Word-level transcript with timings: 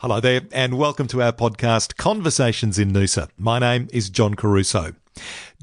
Hello 0.00 0.18
there, 0.18 0.40
and 0.50 0.78
welcome 0.78 1.06
to 1.08 1.20
our 1.20 1.30
podcast, 1.30 1.98
Conversations 1.98 2.78
in 2.78 2.90
Noosa. 2.90 3.28
My 3.36 3.58
name 3.58 3.86
is 3.92 4.08
John 4.08 4.32
Caruso. 4.32 4.94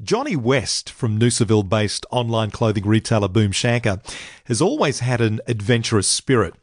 Johnny 0.00 0.36
West 0.36 0.90
from 0.90 1.18
Noosaville 1.18 1.68
based 1.68 2.06
online 2.12 2.52
clothing 2.52 2.86
retailer 2.86 3.26
Boom 3.26 3.50
Shankar 3.50 4.00
has 4.44 4.62
always 4.62 5.00
had 5.00 5.20
an 5.20 5.40
adventurous 5.48 6.06
spirit. 6.06 6.54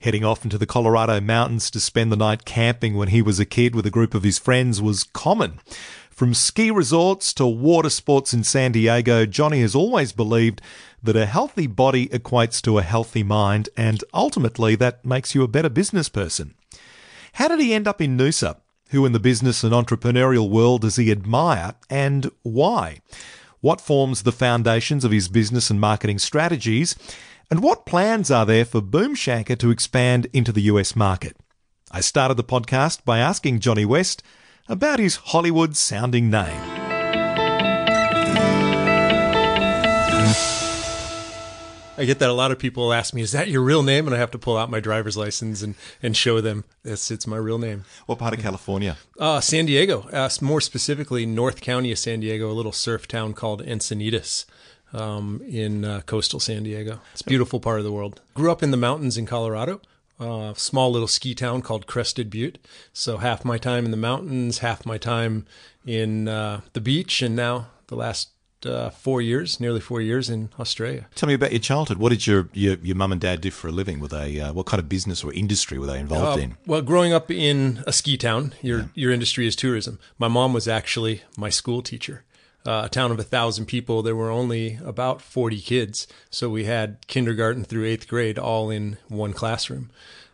Heading 0.00 0.26
off 0.26 0.44
into 0.44 0.58
the 0.58 0.66
Colorado 0.66 1.22
mountains 1.22 1.70
to 1.70 1.80
spend 1.80 2.12
the 2.12 2.18
night 2.18 2.44
camping 2.44 2.98
when 2.98 3.08
he 3.08 3.22
was 3.22 3.40
a 3.40 3.46
kid 3.46 3.74
with 3.74 3.86
a 3.86 3.90
group 3.90 4.12
of 4.12 4.24
his 4.24 4.38
friends 4.38 4.82
was 4.82 5.02
common. 5.02 5.58
From 6.10 6.34
ski 6.34 6.70
resorts 6.70 7.32
to 7.32 7.46
water 7.46 7.88
sports 7.88 8.34
in 8.34 8.44
San 8.44 8.72
Diego, 8.72 9.24
Johnny 9.24 9.62
has 9.62 9.74
always 9.74 10.12
believed 10.12 10.60
that 11.02 11.16
a 11.16 11.24
healthy 11.24 11.66
body 11.66 12.08
equates 12.08 12.60
to 12.60 12.76
a 12.76 12.82
healthy 12.82 13.22
mind, 13.22 13.70
and 13.74 14.04
ultimately 14.12 14.74
that 14.74 15.02
makes 15.02 15.34
you 15.34 15.42
a 15.42 15.48
better 15.48 15.70
business 15.70 16.10
person. 16.10 16.52
How 17.32 17.48
did 17.48 17.60
he 17.60 17.72
end 17.72 17.88
up 17.88 18.00
in 18.00 18.16
Noosa? 18.16 18.56
Who 18.90 19.06
in 19.06 19.12
the 19.12 19.20
business 19.20 19.64
and 19.64 19.72
entrepreneurial 19.72 20.50
world 20.50 20.82
does 20.82 20.96
he 20.96 21.10
admire 21.10 21.74
and 21.88 22.30
why? 22.42 23.00
What 23.60 23.80
forms 23.80 24.22
the 24.22 24.32
foundations 24.32 25.04
of 25.04 25.12
his 25.12 25.28
business 25.28 25.70
and 25.70 25.80
marketing 25.80 26.18
strategies? 26.18 26.94
And 27.50 27.62
what 27.62 27.86
plans 27.86 28.30
are 28.30 28.44
there 28.44 28.66
for 28.66 28.82
Boom 28.82 29.14
Shankar 29.14 29.56
to 29.56 29.70
expand 29.70 30.26
into 30.32 30.52
the 30.52 30.62
US 30.62 30.94
market? 30.94 31.36
I 31.90 32.00
started 32.00 32.36
the 32.36 32.44
podcast 32.44 33.04
by 33.04 33.18
asking 33.18 33.60
Johnny 33.60 33.84
West 33.84 34.22
about 34.68 34.98
his 34.98 35.16
Hollywood 35.16 35.76
sounding 35.76 36.30
name. 36.30 36.91
I 42.02 42.04
get 42.04 42.18
that 42.18 42.30
a 42.30 42.32
lot 42.32 42.50
of 42.50 42.58
people 42.58 42.92
ask 42.92 43.14
me, 43.14 43.22
"Is 43.22 43.30
that 43.30 43.46
your 43.46 43.62
real 43.62 43.84
name?" 43.84 44.08
And 44.08 44.16
I 44.16 44.18
have 44.18 44.32
to 44.32 44.38
pull 44.38 44.56
out 44.56 44.68
my 44.68 44.80
driver's 44.80 45.16
license 45.16 45.62
and, 45.62 45.76
and 46.02 46.16
show 46.16 46.40
them 46.40 46.64
it's 46.84 47.12
it's 47.12 47.28
my 47.28 47.36
real 47.36 47.58
name. 47.58 47.84
What 48.06 48.18
part 48.18 48.34
of 48.34 48.40
California? 48.40 48.96
Uh, 49.20 49.40
San 49.40 49.66
Diego, 49.66 50.08
uh, 50.12 50.28
more 50.40 50.60
specifically 50.60 51.26
North 51.26 51.60
County 51.60 51.92
of 51.92 51.98
San 52.00 52.18
Diego, 52.18 52.50
a 52.50 52.52
little 52.52 52.72
surf 52.72 53.06
town 53.06 53.34
called 53.34 53.64
Encinitas. 53.64 54.46
Um, 54.92 55.40
in 55.48 55.84
uh, 55.84 56.00
coastal 56.04 56.40
San 56.40 56.64
Diego, 56.64 57.00
it's 57.12 57.22
a 57.22 57.24
beautiful 57.24 57.60
part 57.60 57.78
of 57.78 57.84
the 57.84 57.92
world. 57.92 58.20
Grew 58.34 58.50
up 58.50 58.64
in 58.64 58.72
the 58.72 58.76
mountains 58.76 59.16
in 59.16 59.24
Colorado, 59.24 59.80
uh, 60.18 60.52
small 60.54 60.90
little 60.90 61.08
ski 61.08 61.34
town 61.36 61.62
called 61.62 61.86
Crested 61.86 62.28
Butte. 62.28 62.58
So 62.92 63.18
half 63.18 63.44
my 63.44 63.58
time 63.58 63.84
in 63.84 63.90
the 63.92 63.96
mountains, 63.96 64.58
half 64.58 64.84
my 64.84 64.98
time 64.98 65.46
in 65.86 66.26
uh, 66.26 66.60
the 66.74 66.80
beach, 66.80 67.22
and 67.22 67.34
now 67.34 67.68
the 67.86 67.96
last 67.96 68.31
uh, 68.66 68.90
four 68.90 69.22
years, 69.22 69.60
nearly 69.60 69.80
four 69.80 70.00
years 70.00 70.28
in 70.30 70.50
Australia. 70.58 71.06
Tell 71.14 71.26
me 71.26 71.34
about 71.34 71.52
your 71.52 71.60
childhood. 71.60 71.98
What 71.98 72.10
did 72.10 72.26
your 72.26 72.48
your, 72.52 72.76
your 72.82 72.96
mum 72.96 73.12
and 73.12 73.20
dad 73.20 73.40
do 73.40 73.50
for 73.50 73.68
a 73.68 73.72
living? 73.72 74.00
Were 74.00 74.08
they 74.08 74.40
uh, 74.40 74.52
what 74.52 74.66
kind 74.66 74.80
of 74.80 74.88
business 74.88 75.24
or 75.24 75.32
industry 75.32 75.78
were 75.78 75.86
they 75.86 76.00
involved 76.00 76.38
Uh, 76.38 76.42
in? 76.42 76.56
Well, 76.66 76.82
growing 76.82 77.12
up 77.12 77.30
in 77.30 77.82
a 77.86 77.92
ski 77.92 78.16
town, 78.16 78.54
your 78.62 78.90
your 78.94 79.12
industry 79.12 79.46
is 79.46 79.56
tourism. 79.56 79.98
My 80.18 80.28
mom 80.28 80.52
was 80.52 80.68
actually 80.68 81.22
my 81.36 81.50
school 81.50 81.82
teacher. 81.82 82.24
Uh, 82.64 82.82
a 82.84 82.88
town 82.88 83.10
of 83.10 83.18
a 83.18 83.24
thousand 83.24 83.66
people, 83.66 84.02
there 84.02 84.14
were 84.14 84.30
only 84.30 84.78
about 84.84 85.20
forty 85.20 85.60
kids, 85.60 86.06
so 86.30 86.48
we 86.48 86.64
had 86.64 87.04
kindergarten 87.08 87.64
through 87.64 87.84
eighth 87.86 88.06
grade 88.06 88.38
all 88.38 88.70
in 88.70 88.98
one 89.08 89.32
classroom. 89.32 89.90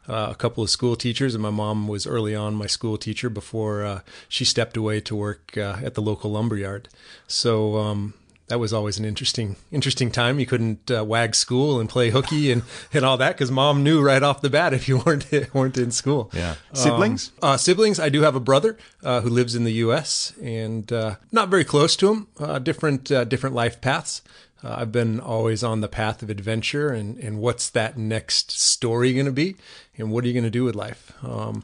Uh, 0.07 0.29
a 0.31 0.35
couple 0.35 0.63
of 0.63 0.71
school 0.71 0.97
teachers, 0.97 1.35
and 1.35 1.43
my 1.43 1.51
mom 1.51 1.87
was 1.87 2.07
early 2.07 2.35
on 2.35 2.55
my 2.55 2.67
school 2.67 2.97
teacher 2.97 3.29
before 3.31 3.85
uh, 3.85 4.01
she 4.29 4.45
stepped 4.45 4.77
away 4.77 5.01
to 5.01 5.15
work 5.15 5.57
uh, 5.57 5.77
at 5.85 5.95
the 5.95 6.01
local 6.01 6.31
lumberyard. 6.31 6.89
So 7.27 7.77
um, 7.77 8.15
that 8.49 8.59
was 8.59 8.73
always 8.73 8.99
an 8.99 9.05
interesting 9.05 9.57
interesting 9.71 10.11
time. 10.11 10.41
You 10.41 10.47
couldn't 10.47 10.91
uh, 10.91 11.05
wag 11.05 11.35
school 11.35 11.81
and 11.81 11.89
play 11.89 12.11
hooky 12.11 12.51
and, 12.51 12.63
and 12.93 13.05
all 13.05 13.17
that 13.19 13.35
because 13.35 13.51
mom 13.51 13.83
knew 13.83 14.03
right 14.03 14.23
off 14.23 14.41
the 14.41 14.51
bat 14.51 14.75
if 14.75 14.89
you 14.89 14.99
weren't 15.07 15.27
weren't 15.55 15.79
in 15.79 15.91
school. 15.91 16.31
Yeah. 16.33 16.57
Siblings? 16.73 17.33
Um, 17.43 17.51
uh, 17.51 17.57
siblings. 17.57 18.01
I 18.01 18.09
do 18.09 18.23
have 18.23 18.35
a 18.35 18.41
brother 18.41 18.77
uh, 19.03 19.21
who 19.21 19.29
lives 19.31 19.55
in 19.55 19.65
the 19.65 19.73
U.S. 19.75 20.33
and 20.43 20.91
uh, 20.93 21.17
not 21.31 21.49
very 21.49 21.65
close 21.65 21.97
to 21.97 22.13
him. 22.13 22.29
Uh, 22.39 22.59
different 22.59 23.13
uh, 23.13 23.25
different 23.25 23.55
life 23.55 23.81
paths. 23.81 24.23
Uh, 24.63 24.77
I've 24.79 24.93
been 24.93 25.21
always 25.21 25.63
on 25.63 25.83
the 25.83 25.89
path 25.89 26.23
of 26.23 26.31
adventure 26.31 26.89
and, 26.89 27.17
and 27.19 27.39
what's 27.39 27.71
that 27.71 27.97
next 27.97 28.51
story 28.51 29.13
going 29.13 29.27
to 29.27 29.33
be 29.33 29.57
and 29.97 30.11
what 30.11 30.25
are 30.25 30.27
you 30.27 30.33
going 30.33 30.45
to 30.45 30.51
do 30.51 30.65
with 30.65 30.75
life? 30.75 31.13
Um, 31.23 31.63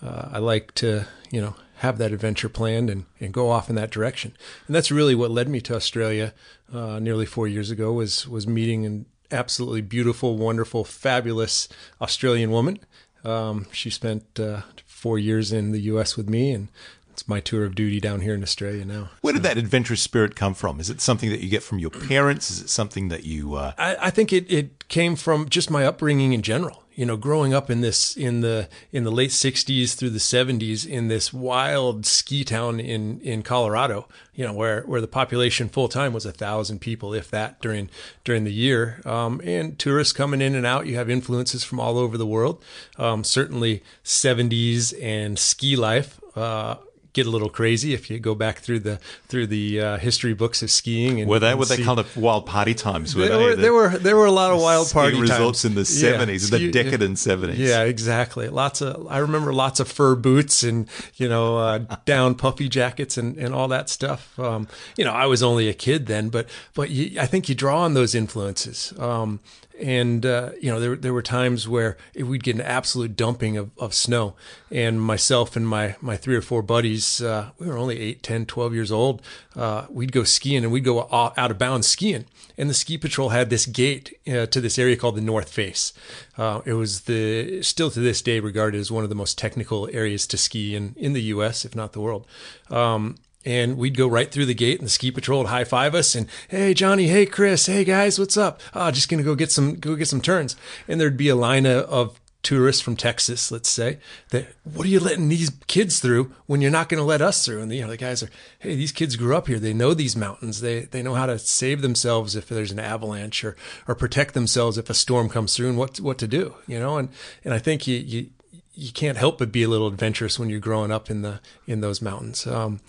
uh, 0.00 0.28
I 0.32 0.38
like 0.38 0.72
to, 0.76 1.06
you 1.32 1.40
know, 1.40 1.56
have 1.80 1.98
that 1.98 2.12
adventure 2.12 2.48
planned 2.48 2.88
and, 2.88 3.04
and 3.20 3.32
go 3.32 3.50
off 3.50 3.68
in 3.68 3.76
that 3.76 3.90
direction. 3.90 4.34
And 4.66 4.74
that's 4.74 4.90
really 4.90 5.14
what 5.14 5.30
led 5.30 5.48
me 5.48 5.60
to 5.62 5.76
Australia 5.76 6.32
uh, 6.72 6.98
nearly 6.98 7.26
four 7.26 7.46
years 7.46 7.70
ago 7.70 7.92
was, 7.92 8.26
was 8.26 8.46
meeting 8.46 8.86
an 8.86 9.06
absolutely 9.30 9.82
beautiful, 9.82 10.36
wonderful, 10.36 10.84
fabulous 10.84 11.68
Australian 12.00 12.50
woman. 12.50 12.78
Um, 13.24 13.66
she 13.72 13.90
spent 13.90 14.40
uh, 14.40 14.62
four 14.86 15.18
years 15.18 15.52
in 15.52 15.72
the 15.72 15.80
U.S. 15.82 16.16
with 16.16 16.28
me 16.28 16.52
and 16.52 16.68
it's 17.10 17.28
my 17.28 17.40
tour 17.40 17.64
of 17.64 17.74
duty 17.74 17.98
down 17.98 18.20
here 18.20 18.34
in 18.34 18.42
Australia 18.42 18.84
now. 18.84 19.10
Where 19.22 19.32
did 19.32 19.42
that 19.42 19.56
adventurous 19.56 20.02
spirit 20.02 20.36
come 20.36 20.52
from? 20.52 20.80
Is 20.80 20.90
it 20.90 21.00
something 21.00 21.30
that 21.30 21.40
you 21.40 21.48
get 21.48 21.62
from 21.62 21.78
your 21.78 21.90
parents? 21.90 22.50
Is 22.50 22.60
it 22.60 22.68
something 22.68 23.08
that 23.08 23.24
you? 23.24 23.54
Uh... 23.54 23.72
I, 23.78 23.96
I 24.02 24.10
think 24.10 24.32
it, 24.32 24.50
it 24.50 24.88
came 24.88 25.16
from 25.16 25.48
just 25.48 25.70
my 25.70 25.86
upbringing 25.86 26.32
in 26.32 26.42
general. 26.42 26.82
You 26.96 27.04
know, 27.04 27.18
growing 27.18 27.52
up 27.52 27.70
in 27.70 27.82
this 27.82 28.16
in 28.16 28.40
the 28.40 28.68
in 28.90 29.04
the 29.04 29.12
late 29.12 29.30
'60s 29.30 29.94
through 29.94 30.10
the 30.10 30.18
'70s 30.18 30.86
in 30.86 31.08
this 31.08 31.30
wild 31.30 32.06
ski 32.06 32.42
town 32.42 32.80
in 32.80 33.20
in 33.20 33.42
Colorado. 33.42 34.08
You 34.34 34.46
know, 34.46 34.54
where 34.54 34.80
where 34.82 35.02
the 35.02 35.06
population 35.06 35.68
full 35.68 35.88
time 35.88 36.14
was 36.14 36.24
a 36.24 36.32
thousand 36.32 36.80
people, 36.80 37.12
if 37.12 37.30
that, 37.30 37.60
during 37.60 37.90
during 38.24 38.44
the 38.44 38.52
year. 38.52 39.02
Um, 39.04 39.42
and 39.44 39.78
tourists 39.78 40.14
coming 40.14 40.40
in 40.40 40.54
and 40.54 40.64
out. 40.64 40.86
You 40.86 40.96
have 40.96 41.10
influences 41.10 41.64
from 41.64 41.78
all 41.78 41.98
over 41.98 42.16
the 42.16 42.26
world. 42.26 42.64
Um, 42.96 43.24
certainly, 43.24 43.82
'70s 44.02 44.94
and 45.00 45.38
ski 45.38 45.76
life. 45.76 46.18
Uh, 46.34 46.76
get 47.16 47.26
a 47.26 47.30
little 47.30 47.48
crazy 47.48 47.94
if 47.94 48.10
you 48.10 48.18
go 48.20 48.34
back 48.34 48.58
through 48.58 48.80
the 48.80 49.00
through 49.28 49.46
the 49.48 49.80
uh, 49.80 49.96
history 49.98 50.34
books 50.34 50.62
of 50.62 50.70
skiing. 50.70 51.20
And, 51.20 51.28
were 51.30 51.38
they 51.40 51.50
and 51.50 51.58
were 51.58 51.64
they 51.64 51.76
see- 51.76 51.84
kind 51.84 51.98
of 51.98 52.16
wild 52.16 52.46
party 52.46 52.74
times? 52.74 53.16
Were 53.16 53.22
there 53.26 53.36
they? 53.38 53.44
were, 53.44 53.56
The 53.56 53.62
there 53.62 53.72
were 53.74 53.88
there 53.98 54.16
were 54.16 54.26
a 54.26 54.30
lot 54.42 54.52
of 54.52 54.60
wild 54.60 54.90
party 54.92 55.18
resorts 55.20 55.62
times. 55.62 55.64
in 55.64 55.74
the 55.74 55.80
Yeah, 55.80 56.12
seventies, 56.12 56.50
the 56.50 56.58
ski- 56.58 56.70
decadent 56.70 57.18
seventies. 57.18 57.58
Yeah, 57.58 57.82
exactly. 57.82 58.48
Lots 58.48 58.82
of 58.82 59.06
I 59.08 59.18
remember 59.18 59.52
lots 59.52 59.80
of 59.80 59.88
fur 59.88 60.14
boots 60.14 60.62
and 60.62 60.88
you 61.16 61.28
know 61.28 61.58
uh, 61.58 61.78
down 62.04 62.34
puffy 62.34 62.68
jackets 62.68 63.16
and, 63.16 63.36
and 63.38 63.54
all 63.54 63.68
that 63.68 63.88
stuff. 63.88 64.38
Um, 64.38 64.68
you 64.96 65.04
know, 65.04 65.12
I 65.12 65.26
was 65.26 65.42
only 65.42 65.68
a 65.68 65.74
kid 65.74 66.06
then, 66.06 66.28
but 66.28 66.46
but 66.74 66.90
you, 66.90 67.18
I 67.20 67.26
think 67.26 67.48
you 67.48 67.54
draw 67.54 67.80
on 67.82 67.94
those 67.94 68.14
influences. 68.14 68.92
Um, 68.98 69.40
and 69.80 70.24
uh, 70.24 70.50
you 70.60 70.70
know 70.70 70.80
there 70.80 70.96
there 70.96 71.12
were 71.12 71.22
times 71.22 71.68
where 71.68 71.96
we'd 72.14 72.42
get 72.42 72.54
an 72.54 72.62
absolute 72.62 73.16
dumping 73.16 73.56
of, 73.56 73.70
of 73.78 73.94
snow 73.94 74.34
and 74.70 75.00
myself 75.00 75.56
and 75.56 75.68
my 75.68 75.96
my 76.00 76.16
three 76.16 76.36
or 76.36 76.42
four 76.42 76.62
buddies 76.62 77.20
uh, 77.22 77.50
we 77.58 77.66
were 77.66 77.78
only 77.78 77.98
8 78.00 78.22
10 78.22 78.46
12 78.46 78.74
years 78.74 78.92
old 78.92 79.22
uh, 79.56 79.86
we'd 79.88 80.12
go 80.12 80.22
skiing 80.22 80.62
and 80.64 80.72
we'd 80.72 80.84
go 80.84 81.08
out 81.10 81.50
of 81.50 81.58
bounds 81.58 81.86
skiing. 81.86 82.26
And 82.58 82.70
the 82.70 82.74
ski 82.74 82.98
patrol 82.98 83.30
had 83.30 83.50
this 83.50 83.66
gate 83.66 84.18
uh, 84.26 84.46
to 84.46 84.60
this 84.60 84.78
area 84.78 84.96
called 84.96 85.16
the 85.16 85.20
north 85.20 85.50
face. 85.50 85.92
Uh, 86.38 86.60
it 86.64 86.74
was 86.74 87.02
the 87.02 87.62
still 87.62 87.90
to 87.90 88.00
this 88.00 88.22
day 88.22 88.40
regarded 88.40 88.78
as 88.78 88.90
one 88.90 89.02
of 89.02 89.08
the 89.08 89.14
most 89.14 89.38
technical 89.38 89.88
areas 89.92 90.26
to 90.28 90.36
ski 90.36 90.74
in 90.74 90.94
in 90.96 91.12
the 91.12 91.22
US 91.22 91.64
if 91.64 91.74
not 91.74 91.92
the 91.92 92.00
world. 92.00 92.26
Um, 92.70 93.16
and 93.46 93.78
we'd 93.78 93.96
go 93.96 94.08
right 94.08 94.30
through 94.30 94.44
the 94.44 94.54
gate 94.54 94.78
and 94.78 94.86
the 94.86 94.90
ski 94.90 95.10
patrol 95.10 95.38
would 95.38 95.48
high 95.48 95.64
five 95.64 95.94
us 95.94 96.14
and 96.14 96.26
hey 96.48 96.74
johnny 96.74 97.06
hey 97.06 97.24
chris 97.24 97.66
hey 97.66 97.84
guys 97.84 98.18
what's 98.18 98.36
up? 98.36 98.60
Oh 98.74 98.90
just 98.90 99.08
gonna 99.08 99.22
go 99.22 99.34
get 99.34 99.52
some 99.52 99.76
go 99.76 99.94
get 99.94 100.08
some 100.08 100.20
turns. 100.20 100.56
And 100.88 101.00
there'd 101.00 101.16
be 101.16 101.28
a 101.28 101.36
line 101.36 101.64
of, 101.64 102.20
tourists 102.42 102.80
from 102.80 102.94
texas 102.94 103.50
let's 103.50 103.68
say 103.68 103.98
that 104.30 104.46
what 104.62 104.86
are 104.86 104.88
you 104.88 105.00
letting 105.00 105.28
these 105.28 105.50
kids 105.66 105.98
through 105.98 106.32
when 106.46 106.60
you're 106.60 106.70
not 106.70 106.88
going 106.88 107.00
to 107.00 107.04
let 107.04 107.20
us 107.20 107.44
through? 107.44 107.60
And 107.60 107.68
the, 107.68 107.74
you 107.76 107.82
know 107.82 107.88
the 107.88 107.96
guys 107.96 108.22
are 108.22 108.30
hey 108.60 108.76
these 108.76 108.92
kids 108.92 109.16
grew 109.16 109.34
up 109.34 109.48
here. 109.48 109.58
They 109.58 109.72
know 109.72 109.94
these 109.94 110.14
mountains. 110.14 110.60
They 110.60 110.82
they 110.82 111.02
know 111.02 111.14
how 111.14 111.26
to 111.26 111.40
save 111.40 111.82
themselves 111.82 112.36
if 112.36 112.48
there's 112.48 112.70
an 112.70 112.78
avalanche 112.78 113.42
or 113.42 113.56
or 113.88 113.96
protect 113.96 114.34
themselves 114.34 114.78
if 114.78 114.88
a 114.88 114.94
storm 114.94 115.28
comes 115.28 115.56
through 115.56 115.70
and 115.70 115.78
what 115.78 115.98
what 115.98 116.18
to 116.18 116.28
do 116.28 116.54
you 116.68 116.78
know? 116.78 116.98
And 116.98 117.08
and 117.44 117.52
i 117.52 117.58
think 117.58 117.88
you 117.88 117.96
you 117.96 118.30
you 118.76 118.92
can't 118.92 119.18
help 119.18 119.38
but 119.38 119.50
be 119.50 119.62
a 119.62 119.68
little 119.68 119.88
adventurous 119.88 120.38
when 120.38 120.50
you're 120.50 120.60
growing 120.60 120.92
up 120.92 121.10
in 121.10 121.22
the 121.22 121.40
in 121.66 121.80
those 121.80 122.00
mountains. 122.00 122.46
Um, 122.46 122.80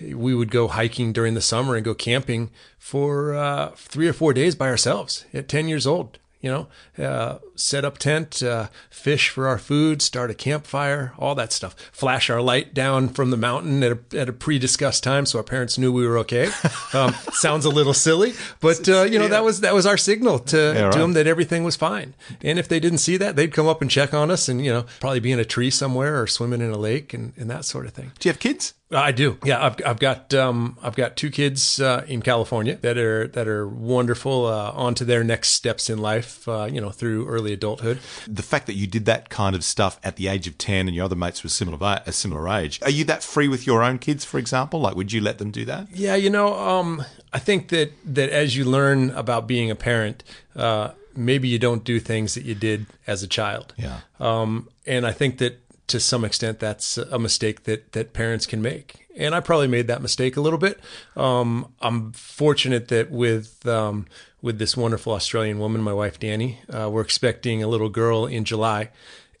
we 0.00 0.34
would 0.34 0.50
go 0.50 0.68
hiking 0.68 1.12
during 1.12 1.34
the 1.34 1.40
summer 1.40 1.76
and 1.76 1.84
go 1.84 1.94
camping 1.94 2.50
for 2.78 3.34
uh, 3.34 3.70
three 3.76 4.08
or 4.08 4.12
four 4.12 4.32
days 4.32 4.54
by 4.54 4.68
ourselves 4.68 5.24
at 5.32 5.48
10 5.48 5.68
years 5.68 5.86
old 5.86 6.18
you 6.44 6.50
know, 6.50 7.02
uh, 7.02 7.38
set 7.54 7.86
up 7.86 7.96
tent, 7.96 8.42
uh, 8.42 8.68
fish 8.90 9.30
for 9.30 9.48
our 9.48 9.56
food, 9.56 10.02
start 10.02 10.30
a 10.30 10.34
campfire, 10.34 11.14
all 11.18 11.34
that 11.34 11.52
stuff. 11.54 11.74
Flash 11.90 12.28
our 12.28 12.42
light 12.42 12.74
down 12.74 13.08
from 13.08 13.30
the 13.30 13.38
mountain 13.38 13.82
at 13.82 13.92
a, 13.92 13.98
at 14.20 14.28
a 14.28 14.32
pre-discussed 14.34 15.02
time, 15.02 15.24
so 15.24 15.38
our 15.38 15.42
parents 15.42 15.78
knew 15.78 15.90
we 15.90 16.06
were 16.06 16.18
okay. 16.18 16.50
Um, 16.92 17.12
sounds 17.32 17.64
a 17.64 17.70
little 17.70 17.94
silly, 17.94 18.34
but 18.60 18.88
uh, 18.88 19.02
you 19.02 19.18
know 19.18 19.26
that 19.26 19.42
was 19.42 19.62
that 19.62 19.74
was 19.74 19.84
our 19.84 19.96
signal 19.96 20.38
to, 20.40 20.56
Yeah, 20.76 20.82
right. 20.82 20.92
to 20.92 20.98
them 21.00 21.14
that 21.14 21.26
everything 21.26 21.64
was 21.64 21.74
fine. 21.74 22.14
And 22.40 22.56
if 22.56 22.68
they 22.68 22.78
didn't 22.78 22.98
see 22.98 23.16
that, 23.16 23.34
they'd 23.34 23.52
come 23.52 23.66
up 23.66 23.82
and 23.82 23.90
check 23.90 24.14
on 24.14 24.30
us, 24.30 24.48
and 24.48 24.64
you 24.64 24.70
know 24.70 24.84
probably 25.00 25.18
be 25.18 25.32
in 25.32 25.40
a 25.40 25.44
tree 25.44 25.70
somewhere 25.70 26.20
or 26.22 26.28
swimming 26.28 26.60
in 26.60 26.70
a 26.70 26.78
lake 26.78 27.12
and, 27.12 27.32
and 27.36 27.50
that 27.50 27.64
sort 27.64 27.86
of 27.86 27.94
thing. 27.94 28.12
Do 28.20 28.28
you 28.28 28.32
have 28.32 28.38
kids? 28.38 28.74
I 28.90 29.12
do. 29.12 29.38
Yeah, 29.44 29.64
I've, 29.64 29.76
I've 29.84 29.98
got 29.98 30.34
um, 30.34 30.78
I've 30.82 30.94
got 30.94 31.16
two 31.16 31.30
kids 31.30 31.80
uh, 31.80 32.04
in 32.06 32.22
California 32.22 32.76
that 32.76 32.98
are 32.98 33.26
that 33.28 33.48
are 33.48 33.66
wonderful 33.66 34.46
uh, 34.46 34.72
on 34.72 34.94
to 34.96 35.04
their 35.04 35.24
next 35.24 35.50
steps 35.50 35.88
in 35.88 35.98
life. 35.98 36.46
Uh, 36.46 36.68
you 36.70 36.80
know, 36.80 36.90
through 36.90 37.26
early 37.26 37.52
adulthood. 37.52 37.98
The 38.28 38.42
fact 38.42 38.66
that 38.66 38.74
you 38.74 38.86
did 38.86 39.06
that 39.06 39.30
kind 39.30 39.56
of 39.56 39.64
stuff 39.64 39.98
at 40.04 40.16
the 40.16 40.28
age 40.28 40.46
of 40.46 40.58
10 40.58 40.86
and 40.86 40.94
your 40.94 41.04
other 41.04 41.16
mates 41.16 41.42
were 41.42 41.50
similar, 41.50 42.02
a 42.06 42.12
similar 42.12 42.48
age, 42.48 42.80
are 42.82 42.90
you 42.90 43.04
that 43.04 43.22
free 43.22 43.48
with 43.48 43.66
your 43.66 43.82
own 43.82 43.98
kids, 43.98 44.24
for 44.24 44.38
example? 44.38 44.80
Like, 44.80 44.94
would 44.96 45.12
you 45.12 45.20
let 45.20 45.38
them 45.38 45.50
do 45.50 45.64
that? 45.64 45.88
Yeah, 45.92 46.14
you 46.14 46.30
know, 46.30 46.54
um, 46.54 47.04
I 47.32 47.38
think 47.38 47.68
that, 47.68 47.92
that 48.04 48.30
as 48.30 48.56
you 48.56 48.64
learn 48.64 49.10
about 49.10 49.46
being 49.46 49.70
a 49.70 49.74
parent, 49.74 50.22
uh, 50.54 50.90
maybe 51.16 51.48
you 51.48 51.58
don't 51.58 51.84
do 51.84 52.00
things 52.00 52.34
that 52.34 52.44
you 52.44 52.54
did 52.54 52.86
as 53.06 53.22
a 53.22 53.26
child. 53.26 53.74
Yeah. 53.76 54.00
Um, 54.20 54.68
and 54.86 55.06
I 55.06 55.12
think 55.12 55.38
that 55.38 55.63
to 55.94 56.00
some 56.00 56.24
extent 56.24 56.58
that's 56.58 56.98
a 56.98 57.20
mistake 57.20 57.62
that 57.64 57.92
that 57.92 58.12
parents 58.12 58.46
can 58.46 58.60
make. 58.60 59.06
And 59.16 59.32
I 59.32 59.38
probably 59.38 59.68
made 59.68 59.86
that 59.86 60.02
mistake 60.02 60.36
a 60.36 60.40
little 60.40 60.58
bit. 60.58 60.80
Um, 61.16 61.72
I'm 61.80 62.10
fortunate 62.10 62.88
that 62.88 63.12
with 63.12 63.64
um, 63.64 64.06
with 64.42 64.58
this 64.58 64.76
wonderful 64.76 65.12
Australian 65.12 65.60
woman, 65.60 65.82
my 65.82 65.92
wife 65.92 66.18
Danny, 66.18 66.58
uh, 66.68 66.90
we're 66.90 67.00
expecting 67.00 67.62
a 67.62 67.68
little 67.68 67.88
girl 67.88 68.26
in 68.26 68.44
July. 68.44 68.90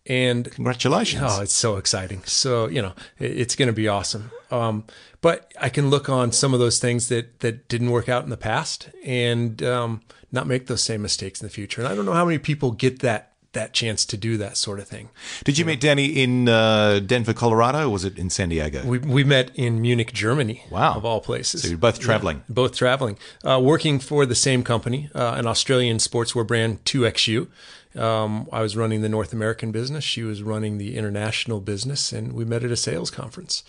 And 0.06 0.48
congratulations! 0.48 1.24
Oh, 1.26 1.42
it's 1.42 1.52
so 1.52 1.76
exciting. 1.76 2.22
So 2.24 2.68
you 2.68 2.82
know, 2.82 2.92
it, 3.18 3.32
it's 3.36 3.56
going 3.56 3.66
to 3.66 3.72
be 3.72 3.88
awesome. 3.88 4.30
Um, 4.52 4.84
but 5.20 5.50
I 5.60 5.70
can 5.70 5.90
look 5.90 6.08
on 6.08 6.30
some 6.30 6.54
of 6.54 6.60
those 6.60 6.78
things 6.78 7.08
that 7.08 7.40
that 7.40 7.66
didn't 7.66 7.90
work 7.90 8.08
out 8.08 8.22
in 8.22 8.30
the 8.30 8.36
past 8.36 8.90
and 9.04 9.60
um, 9.64 10.02
not 10.30 10.46
make 10.46 10.68
those 10.68 10.84
same 10.84 11.02
mistakes 11.02 11.40
in 11.40 11.48
the 11.48 11.52
future. 11.52 11.80
And 11.80 11.88
I 11.88 11.96
don't 11.96 12.04
know 12.04 12.12
how 12.12 12.24
many 12.24 12.38
people 12.38 12.70
get 12.70 13.00
that 13.00 13.32
that 13.54 13.72
chance 13.72 14.04
to 14.06 14.16
do 14.16 14.36
that 14.36 14.56
sort 14.56 14.78
of 14.78 14.86
thing. 14.86 15.08
Did 15.44 15.58
you, 15.58 15.62
you 15.62 15.66
meet 15.66 15.82
know? 15.82 15.88
Danny 15.88 16.06
in 16.06 16.48
uh, 16.48 17.00
Denver, 17.00 17.32
Colorado, 17.32 17.86
or 17.86 17.90
was 17.90 18.04
it 18.04 18.18
in 18.18 18.30
San 18.30 18.50
Diego? 18.50 18.84
We, 18.84 18.98
we 18.98 19.24
met 19.24 19.50
in 19.54 19.80
Munich, 19.80 20.12
Germany. 20.12 20.64
Wow. 20.70 20.94
Of 20.94 21.04
all 21.04 21.20
places. 21.20 21.62
So 21.62 21.68
you're 21.68 21.78
both 21.78 21.98
traveling. 21.98 22.38
Yeah, 22.38 22.54
both 22.54 22.76
traveling. 22.76 23.18
Uh, 23.42 23.60
working 23.62 23.98
for 23.98 24.26
the 24.26 24.34
same 24.34 24.62
company, 24.62 25.08
uh, 25.14 25.34
an 25.36 25.46
Australian 25.46 25.98
sportswear 25.98 26.46
brand, 26.46 26.84
2XU. 26.84 27.48
Um, 27.96 28.48
I 28.52 28.60
was 28.60 28.76
running 28.76 29.02
the 29.02 29.08
North 29.08 29.32
American 29.32 29.70
business. 29.70 30.04
She 30.04 30.22
was 30.22 30.42
running 30.42 30.78
the 30.78 30.96
international 30.96 31.60
business, 31.60 32.12
and 32.12 32.32
we 32.32 32.44
met 32.44 32.64
at 32.64 32.70
a 32.70 32.76
sales 32.76 33.10
conference. 33.10 33.62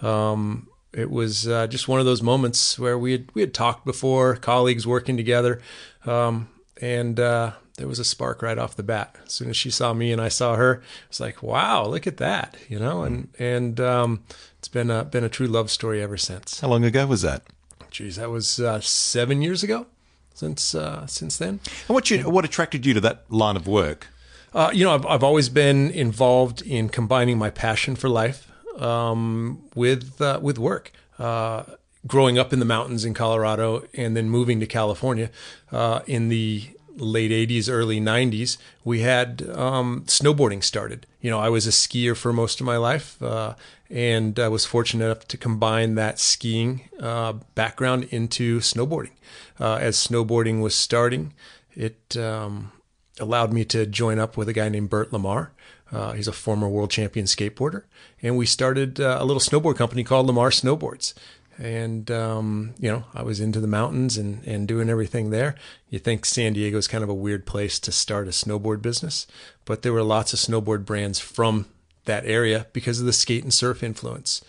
Um, 0.00 0.68
it 0.92 1.10
was 1.10 1.48
uh, 1.48 1.66
just 1.66 1.88
one 1.88 2.00
of 2.00 2.06
those 2.06 2.22
moments 2.22 2.78
where 2.78 2.98
we 2.98 3.12
had 3.12 3.34
we 3.34 3.40
had 3.40 3.54
talked 3.54 3.84
before, 3.84 4.36
colleagues 4.36 4.86
working 4.86 5.16
together, 5.16 5.60
um, 6.04 6.48
and 6.80 7.18
uh, 7.18 7.52
there 7.76 7.88
was 7.88 7.98
a 7.98 8.04
spark 8.04 8.42
right 8.42 8.58
off 8.58 8.76
the 8.76 8.82
bat. 8.82 9.16
As 9.24 9.32
soon 9.32 9.50
as 9.50 9.56
she 9.56 9.70
saw 9.70 9.92
me 9.94 10.12
and 10.12 10.20
I 10.20 10.28
saw 10.28 10.56
her, 10.56 10.82
it's 11.08 11.20
like, 11.20 11.42
wow, 11.42 11.86
look 11.86 12.06
at 12.06 12.18
that, 12.18 12.56
you 12.68 12.78
know. 12.78 13.02
And 13.02 13.28
and 13.38 13.80
um, 13.80 14.24
it's 14.58 14.68
been 14.68 14.90
a 14.90 15.04
been 15.04 15.24
a 15.24 15.28
true 15.28 15.46
love 15.46 15.70
story 15.70 16.02
ever 16.02 16.16
since. 16.16 16.60
How 16.60 16.68
long 16.68 16.84
ago 16.84 17.06
was 17.06 17.22
that? 17.22 17.42
Geez, 17.90 18.16
that 18.16 18.30
was 18.30 18.58
uh, 18.60 18.80
seven 18.80 19.42
years 19.42 19.62
ago. 19.62 19.86
Since 20.34 20.74
uh, 20.74 21.06
since 21.06 21.38
then. 21.38 21.60
And 21.88 21.94
what 21.94 22.10
you 22.10 22.28
what 22.28 22.44
attracted 22.44 22.86
you 22.86 22.94
to 22.94 23.00
that 23.00 23.30
line 23.30 23.56
of 23.56 23.66
work? 23.66 24.08
Uh, 24.54 24.70
you 24.72 24.84
know, 24.84 24.94
I've 24.94 25.06
I've 25.06 25.22
always 25.22 25.48
been 25.48 25.90
involved 25.90 26.62
in 26.62 26.88
combining 26.88 27.38
my 27.38 27.50
passion 27.50 27.96
for 27.96 28.08
life 28.08 28.50
um, 28.80 29.62
with 29.74 30.20
uh, 30.20 30.40
with 30.42 30.58
work. 30.58 30.92
Uh, 31.18 31.64
growing 32.06 32.36
up 32.36 32.52
in 32.52 32.58
the 32.58 32.64
mountains 32.64 33.04
in 33.04 33.14
Colorado 33.14 33.84
and 33.94 34.16
then 34.16 34.28
moving 34.28 34.58
to 34.58 34.66
California 34.66 35.30
uh, 35.70 36.00
in 36.06 36.28
the 36.28 36.64
late 36.96 37.30
80s, 37.30 37.70
early 37.70 38.00
90s, 38.00 38.58
we 38.84 39.00
had 39.00 39.48
um, 39.50 40.02
snowboarding 40.06 40.62
started. 40.62 41.06
You 41.20 41.30
know, 41.30 41.38
I 41.38 41.48
was 41.48 41.66
a 41.66 41.70
skier 41.70 42.16
for 42.16 42.32
most 42.32 42.60
of 42.60 42.66
my 42.66 42.76
life 42.76 43.22
uh, 43.22 43.54
and 43.90 44.38
I 44.38 44.48
was 44.48 44.64
fortunate 44.64 45.04
enough 45.04 45.28
to 45.28 45.36
combine 45.36 45.94
that 45.96 46.18
skiing 46.18 46.88
uh, 46.98 47.34
background 47.54 48.04
into 48.04 48.60
snowboarding. 48.60 49.12
Uh, 49.60 49.74
as 49.74 49.96
snowboarding 49.96 50.60
was 50.60 50.74
starting, 50.74 51.34
it 51.74 52.16
um, 52.16 52.72
allowed 53.20 53.52
me 53.52 53.64
to 53.66 53.86
join 53.86 54.18
up 54.18 54.36
with 54.36 54.48
a 54.48 54.52
guy 54.52 54.68
named 54.68 54.90
Bert 54.90 55.12
Lamar. 55.12 55.52
Uh, 55.92 56.12
he's 56.12 56.28
a 56.28 56.32
former 56.32 56.68
world 56.68 56.90
champion 56.90 57.26
skateboarder. 57.26 57.84
And 58.22 58.38
we 58.38 58.46
started 58.46 58.98
uh, 58.98 59.18
a 59.20 59.24
little 59.26 59.40
snowboard 59.40 59.76
company 59.76 60.04
called 60.04 60.26
Lamar 60.26 60.48
Snowboards. 60.48 61.12
And, 61.58 62.10
um, 62.10 62.74
you 62.78 62.90
know, 62.90 63.04
I 63.14 63.22
was 63.22 63.40
into 63.40 63.60
the 63.60 63.66
mountains 63.66 64.16
and, 64.16 64.44
and 64.46 64.66
doing 64.66 64.88
everything 64.88 65.30
there. 65.30 65.54
You 65.90 65.98
think 65.98 66.24
San 66.24 66.54
Diego 66.54 66.78
is 66.78 66.88
kind 66.88 67.04
of 67.04 67.10
a 67.10 67.14
weird 67.14 67.46
place 67.46 67.78
to 67.80 67.92
start 67.92 68.26
a 68.26 68.30
snowboard 68.30 68.82
business, 68.82 69.26
but 69.64 69.82
there 69.82 69.92
were 69.92 70.02
lots 70.02 70.32
of 70.32 70.38
snowboard 70.38 70.84
brands 70.84 71.20
from 71.20 71.66
that 72.04 72.24
area 72.26 72.66
because 72.72 73.00
of 73.00 73.06
the 73.06 73.12
skate 73.12 73.44
and 73.44 73.54
surf 73.54 73.82
influence. 73.82 74.42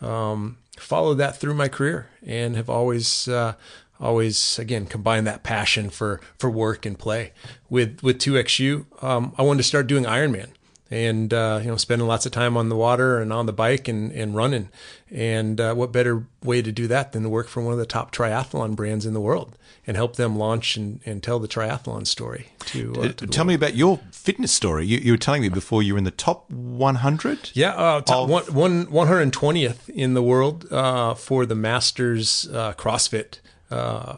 Um, 0.00 0.58
followed 0.78 1.16
that 1.16 1.36
through 1.36 1.54
my 1.54 1.68
career 1.68 2.08
and 2.24 2.56
have 2.56 2.70
always 2.70 3.28
uh, 3.28 3.54
always 4.00 4.58
again 4.58 4.86
combine 4.86 5.24
that 5.24 5.42
passion 5.42 5.90
for 5.90 6.20
for 6.38 6.50
work 6.50 6.86
and 6.86 6.98
play 6.98 7.32
with 7.68 8.02
with 8.02 8.18
2xu 8.18 8.86
um, 9.02 9.34
i 9.36 9.42
wanted 9.42 9.58
to 9.58 9.68
start 9.68 9.86
doing 9.86 10.04
ironman 10.04 10.48
and 10.90 11.32
uh, 11.32 11.60
you 11.62 11.68
know 11.68 11.76
spending 11.76 12.08
lots 12.08 12.26
of 12.26 12.32
time 12.32 12.56
on 12.56 12.68
the 12.68 12.76
water 12.76 13.20
and 13.20 13.32
on 13.32 13.46
the 13.46 13.52
bike 13.52 13.86
and, 13.86 14.10
and 14.12 14.34
running. 14.34 14.68
And 15.10 15.60
uh, 15.60 15.74
what 15.74 15.92
better 15.92 16.26
way 16.42 16.62
to 16.62 16.72
do 16.72 16.86
that 16.88 17.12
than 17.12 17.22
to 17.22 17.28
work 17.28 17.48
for 17.48 17.62
one 17.62 17.72
of 17.72 17.78
the 17.78 17.86
top 17.86 18.12
triathlon 18.12 18.76
brands 18.76 19.06
in 19.06 19.14
the 19.14 19.20
world 19.20 19.56
and 19.86 19.96
help 19.96 20.16
them 20.16 20.36
launch 20.36 20.76
and, 20.76 21.00
and 21.06 21.22
tell 21.22 21.38
the 21.38 21.48
triathlon 21.48 22.06
story 22.06 22.48
to, 22.66 22.94
uh, 22.96 23.08
to 23.12 23.26
tell 23.26 23.44
me 23.44 23.54
about 23.54 23.74
your 23.74 23.98
fitness 24.12 24.52
story. 24.52 24.86
You, 24.86 24.98
you, 24.98 25.12
were 25.12 25.18
telling 25.18 25.42
me 25.42 25.48
before 25.48 25.82
you 25.82 25.94
were 25.94 25.98
in 25.98 26.04
the 26.04 26.10
top 26.10 26.50
100 26.50 27.50
yeah 27.54 27.70
uh, 27.70 28.00
top 28.00 28.24
of- 28.24 28.54
one, 28.54 28.86
one, 28.86 29.08
120th 29.08 29.88
in 29.88 30.14
the 30.14 30.22
world 30.22 30.70
uh, 30.72 31.14
for 31.14 31.46
the 31.46 31.54
masters 31.54 32.48
uh, 32.52 32.72
crossfit 32.74 33.40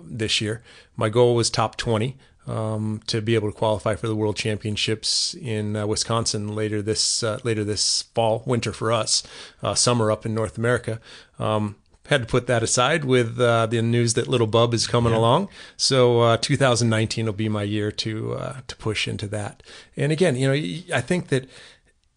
this 0.04 0.40
year. 0.40 0.62
My 0.96 1.08
goal 1.08 1.34
was 1.34 1.48
top 1.48 1.76
20 1.76 2.16
um, 2.46 3.00
to 3.06 3.20
be 3.20 3.34
able 3.34 3.50
to 3.50 3.56
qualify 3.56 3.94
for 3.94 4.08
the 4.08 4.16
World 4.16 4.36
Championships 4.36 5.34
in 5.34 5.76
uh, 5.76 5.86
Wisconsin 5.86 6.54
later 6.54 6.82
this 6.82 7.22
uh, 7.22 7.38
later 7.44 7.64
this 7.64 8.02
fall, 8.14 8.42
winter 8.46 8.72
for 8.72 8.92
us, 8.92 9.22
uh, 9.62 9.74
summer 9.74 10.10
up 10.10 10.26
in 10.26 10.34
North 10.34 10.58
America. 10.58 11.00
Um, 11.38 11.76
had 12.06 12.22
to 12.22 12.26
put 12.26 12.46
that 12.48 12.62
aside 12.62 13.04
with 13.04 13.40
uh, 13.40 13.66
the 13.66 13.80
news 13.80 14.14
that 14.14 14.26
little 14.26 14.46
Bub 14.46 14.74
is 14.74 14.86
coming 14.86 15.12
yeah. 15.12 15.18
along. 15.18 15.48
So 15.76 16.20
uh, 16.20 16.36
2019 16.36 17.26
will 17.26 17.32
be 17.32 17.48
my 17.48 17.62
year 17.62 17.92
to 17.92 18.34
uh, 18.34 18.60
to 18.66 18.76
push 18.76 19.06
into 19.06 19.26
that. 19.28 19.62
And 19.96 20.10
again, 20.10 20.36
you 20.36 20.48
know, 20.48 20.96
I 20.96 21.00
think 21.00 21.28
that 21.28 21.48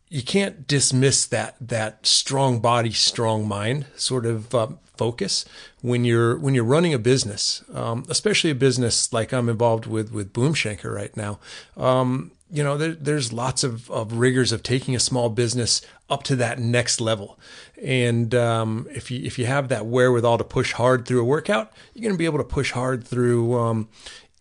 you 0.10 0.24
can't 0.24 0.68
dismiss 0.68 1.26
that 1.28 1.56
that 1.62 2.06
strong 2.06 2.60
body, 2.60 2.92
strong 2.92 3.48
mind 3.48 3.86
sort 3.96 4.26
of 4.26 4.54
um, 4.56 4.80
focus 4.98 5.46
when 5.82 6.06
you're 6.06 6.38
when 6.38 6.54
you're 6.54 6.64
running 6.64 6.94
a 6.94 7.00
business, 7.00 7.64
um, 7.74 8.06
especially 8.10 8.50
a 8.52 8.56
business 8.56 9.12
like 9.14 9.34
I'm 9.34 9.50
involved 9.50 9.86
with 9.86 10.12
with 10.12 10.34
Boom 10.34 10.54
Shankar 10.54 10.92
right 10.92 11.16
now. 11.16 11.40
Um, 11.78 12.32
you 12.52 12.64
know, 12.64 12.78
there, 12.78 12.94
there's 12.94 13.34
lots 13.34 13.64
of, 13.64 13.90
of 13.90 14.14
rigors 14.14 14.52
of 14.52 14.62
taking 14.62 14.96
a 14.96 15.00
small 15.00 15.30
business 15.30 15.82
up 16.10 16.24
to 16.24 16.36
that 16.36 16.60
next 16.60 17.02
level. 17.02 17.40
And 17.84 18.36
um, 18.36 18.88
if 18.92 19.10
you 19.10 19.24
if 19.26 19.40
you 19.40 19.46
have 19.46 19.70
that 19.70 19.86
wherewithal 19.86 20.38
to 20.38 20.44
push 20.44 20.74
hard 20.74 21.06
through 21.06 21.22
a 21.22 21.26
workout, 21.26 21.74
you're 21.94 22.04
going 22.04 22.14
to 22.14 22.18
be 22.18 22.26
able 22.26 22.38
to 22.38 22.44
push 22.44 22.72
hard 22.72 23.04
through 23.04 23.58
um, 23.60 23.90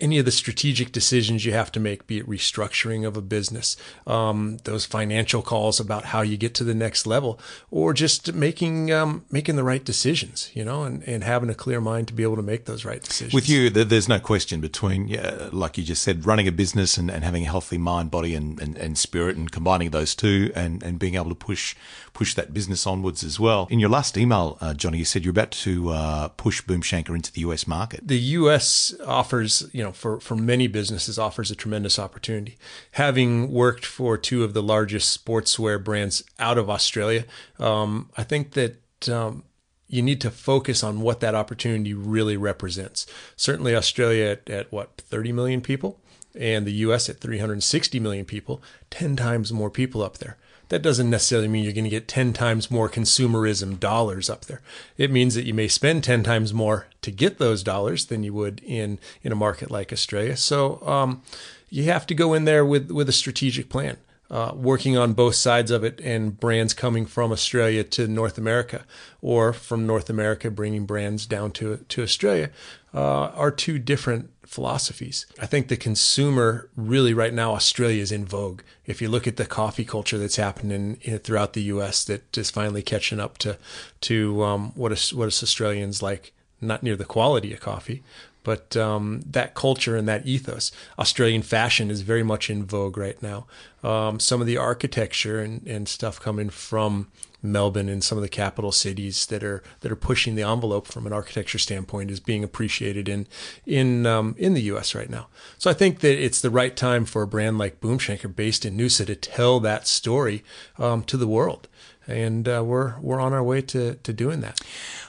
any 0.01 0.19
of 0.19 0.25
the 0.25 0.33
strategic 0.33 0.91
decisions 0.91 1.45
you 1.45 1.53
have 1.53 1.71
to 1.73 1.79
make, 1.79 2.07
be 2.07 2.19
it 2.19 2.29
restructuring 2.29 3.07
of 3.07 3.17
a 3.17 3.23
business, 3.23 3.77
um, 4.07 4.59
those 4.65 4.85
financial 4.85 5.41
calls 5.41 5.79
about 5.79 6.07
how 6.07 6.21
you 6.21 6.37
get 6.37 6.53
to 6.55 6.65
the 6.65 6.75
next 6.75 7.07
level, 7.07 7.39
or 7.71 7.95
just 7.95 8.35
making 8.35 8.93
um, 8.93 9.25
making 9.31 9.55
the 9.55 9.63
right 9.63 9.85
decisions, 9.85 10.51
you 10.53 10.65
know, 10.65 10.83
and, 10.83 11.03
and 11.05 11.23
having 11.23 11.49
a 11.49 11.55
clear 11.55 11.81
mind 11.81 12.09
to 12.09 12.15
be 12.15 12.25
able 12.25 12.37
to 12.37 12.43
make 12.43 12.65
those 12.65 12.85
right 12.85 13.03
decisions. 13.03 13.33
With 13.33 13.49
you, 13.49 13.71
there's 13.71 14.09
no 14.09 14.19
question 14.19 14.61
between, 14.61 15.07
yeah, 15.07 15.49
like 15.53 15.79
you 15.79 15.85
just 15.85 16.03
said, 16.03 16.27
running 16.27 16.49
a 16.49 16.53
business 16.53 16.99
and, 16.99 17.11
and 17.11 17.23
having 17.23 17.45
a 17.45 17.47
healthy 17.47 17.79
mind, 17.79 18.11
body, 18.11 18.35
and, 18.35 18.61
and, 18.61 18.77
and 18.77 18.99
spirit, 18.99 19.37
and 19.37 19.51
combining 19.51 19.91
those 19.91 20.15
two, 20.15 20.51
and, 20.57 20.83
and 20.83 20.99
being 20.99 21.15
able 21.15 21.29
to 21.29 21.37
push 21.37 21.77
push 22.15 22.35
that 22.35 22.55
business 22.55 22.87
onwards 22.87 23.25
as 23.25 23.39
well. 23.39 23.67
In 23.71 23.81
your 23.81 23.91
last 23.91 24.17
email, 24.17 24.57
uh, 24.61 24.73
Johnny, 24.73 24.99
you 24.99 25.05
said 25.05 25.25
you're 25.25 25.33
about 25.33 25.51
to 25.51 25.91
uh, 25.91 26.29
push 26.29 26.63
Boom 26.63 26.81
Shankar 26.81 27.15
into 27.15 27.33
the 27.33 27.41
US 27.41 27.67
market. 27.67 28.07
The 28.07 28.19
US 28.19 28.95
offers, 29.05 29.69
you 29.73 29.83
know, 29.83 29.84
for, 29.93 30.21
for 30.21 30.37
many 30.37 30.67
businesses, 30.67 31.19
offers 31.19 31.51
a 31.51 31.57
tremendous 31.57 31.99
opportunity. 31.99 32.57
Having 32.93 33.51
worked 33.51 33.85
for 33.85 34.17
two 34.17 34.45
of 34.45 34.55
the 34.55 34.63
largest 34.63 35.25
sportswear 35.25 35.83
brands 35.83 36.23
out 36.39 36.59
of 36.59 36.71
Australia, 36.71 37.25
um, 37.59 38.11
I 38.17 38.25
think 38.25 38.53
that. 38.53 38.81
Um, 39.09 39.45
you 39.87 40.01
need 40.01 40.21
to 40.23 40.31
focus 40.31 40.83
on 40.83 41.03
what 41.03 41.21
that 41.21 41.35
opportunity 41.35 41.93
really 41.93 42.39
represents. 42.39 43.07
Certainly, 43.37 43.77
Australia 43.77 44.25
at, 44.25 44.51
at, 44.51 44.73
what 44.73 44.97
30 44.97 45.31
million 45.31 45.61
people, 45.61 46.01
and 46.35 46.67
the 46.67 46.73
U.S. 46.73 47.09
at 47.11 47.21
360 47.21 48.01
million 48.01 48.25
people, 48.25 48.63
10 48.91 49.15
times 49.15 49.53
more 49.53 49.71
people 49.71 50.03
up 50.03 50.19
there 50.19 50.39
that 50.69 50.83
doesn't 50.83 51.11
necessarily 51.11 51.49
mean 51.49 51.65
you're 51.65 51.73
going 51.73 51.85
to 51.85 51.91
get 51.91 52.09
10 52.09 52.33
times 52.33 52.71
more 52.71 52.89
consumerism 52.89 53.79
dollars 53.79 54.31
up 54.31 54.47
there. 54.47 54.63
It 54.97 55.11
means 55.11 55.35
that 55.35 55.45
you 55.45 55.55
may 55.55 55.69
spend 55.69 56.05
10 56.05 56.23
times 56.23 56.55
more 56.55 56.87
to 57.03 57.11
get 57.11 57.39
those 57.39 57.63
dollars 57.63 58.07
than 58.07 58.23
you 58.23 58.33
would 58.35 58.61
in, 58.65 58.99
in 59.23 59.33
a 59.33 59.37
market 59.37 59.71
like 59.71 59.93
Australia. 59.93 60.37
So 60.37 60.81
um, 60.87 61.23
you 61.69 61.85
have 61.85 62.07
to 62.07 62.15
go 62.15 62.35
in 62.35 62.45
there 62.45 62.65
with, 62.65 62.91
with 62.91 63.09
a 63.09 63.13
strategic 63.13 63.69
plan. 63.69 63.99
Uh, 64.31 64.53
working 64.55 64.97
on 64.97 65.13
both 65.13 65.35
sides 65.35 65.71
of 65.71 65.85
it 65.85 66.01
and 66.03 66.39
brands 66.39 66.75
coming 66.75 67.07
from 67.07 67.31
Australia 67.31 67.85
to 67.85 68.09
North 68.09 68.39
America 68.39 68.85
or 69.21 69.53
from 69.53 69.87
North 69.87 70.09
America 70.09 70.51
bringing 70.51 70.87
brands 70.87 71.27
down 71.27 71.53
to, 71.53 71.85
to 71.89 72.03
Australia 72.03 72.51
uh, 72.95 73.29
are 73.35 73.51
two 73.51 73.79
different 73.79 74.31
philosophies. 74.47 75.27
I 75.41 75.47
think 75.47 75.69
the 75.69 75.77
consumer 75.77 76.69
really 76.77 77.13
right 77.13 77.35
now, 77.35 77.55
Australia 77.55 78.01
is 78.01 78.13
in 78.13 78.25
vogue. 78.25 78.63
If 78.87 79.03
you 79.03 79.09
look 79.09 79.27
at 79.27 79.37
the 79.37 79.47
coffee 79.47 79.85
culture 79.85 80.19
that's 80.19 80.37
happening 80.37 80.99
in, 81.03 81.19
throughout 81.19 81.55
the 81.55 81.63
U.S., 81.63 82.05
that 82.05 82.37
is 82.37 82.51
finally 82.51 82.83
catching 82.83 83.21
up 83.21 83.39
to 83.39 83.59
to 84.03 84.43
um, 84.45 84.73
what 84.75 84.93
is 84.93 85.13
what 85.13 85.29
is 85.29 85.43
Australians 85.43 86.03
like. 86.03 86.33
Not 86.61 86.83
near 86.83 86.97
the 86.97 87.05
quality 87.05 87.53
of 87.53 87.61
coffee, 87.61 88.03
but 88.45 88.77
um, 88.77 89.23
that 89.27 89.55
culture 89.55 89.97
and 89.97 90.07
that 90.07 90.27
ethos. 90.27 90.71
Australian 90.99 91.43
fashion 91.43 91.91
is 91.91 92.03
very 92.03 92.23
much 92.23 92.49
in 92.49 92.65
vogue 92.65 92.97
right 92.97 93.21
now. 93.21 93.47
Um, 93.83 94.21
some 94.21 94.41
of 94.41 94.47
the 94.47 94.57
architecture 94.57 95.41
and, 95.41 95.67
and 95.67 95.89
stuff 95.89 96.21
coming 96.21 96.51
from 96.51 97.09
Melbourne 97.45 97.89
and 97.91 98.03
some 98.03 98.17
of 98.17 98.23
the 98.23 98.29
capital 98.29 98.73
cities 98.73 99.27
that 99.27 99.45
are 99.45 99.63
that 99.81 99.93
are 99.93 99.97
pushing 99.97 100.35
the 100.35 100.43
envelope 100.43 100.87
from 100.87 101.07
an 101.07 101.13
architecture 101.13 101.59
standpoint 101.59 102.11
is 102.11 102.19
being 102.19 102.43
appreciated 102.43 103.09
in 103.09 103.27
in 103.67 104.07
um, 104.07 104.35
in 104.39 104.55
the 104.55 104.63
U.S. 104.63 104.95
right 104.95 105.11
now. 105.11 105.29
So 105.59 105.71
I 105.71 105.75
think 105.75 106.01
that 106.01 106.19
it's 106.19 106.41
the 106.41 106.51
right 106.51 106.75
time 106.75 107.05
for 107.05 107.23
a 107.23 107.27
brand 107.27 107.59
like 107.59 107.81
Boom 107.81 107.99
Shankar, 107.99 108.29
based 108.29 108.65
in 108.65 108.77
Noosa, 108.77 109.07
to 109.07 109.15
tell 109.15 109.61
that 109.61 109.87
story 109.87 110.43
um, 110.79 111.05
to 111.05 111.19
the 111.19 111.29
world, 111.29 111.69
and 112.07 112.49
uh, 112.49 112.63
we're 112.65 112.99
we're 113.01 113.21
on 113.21 113.35
our 113.35 113.43
way 113.43 113.61
to 113.61 113.97
to 113.97 114.13
doing 114.13 114.41
that. 114.41 114.61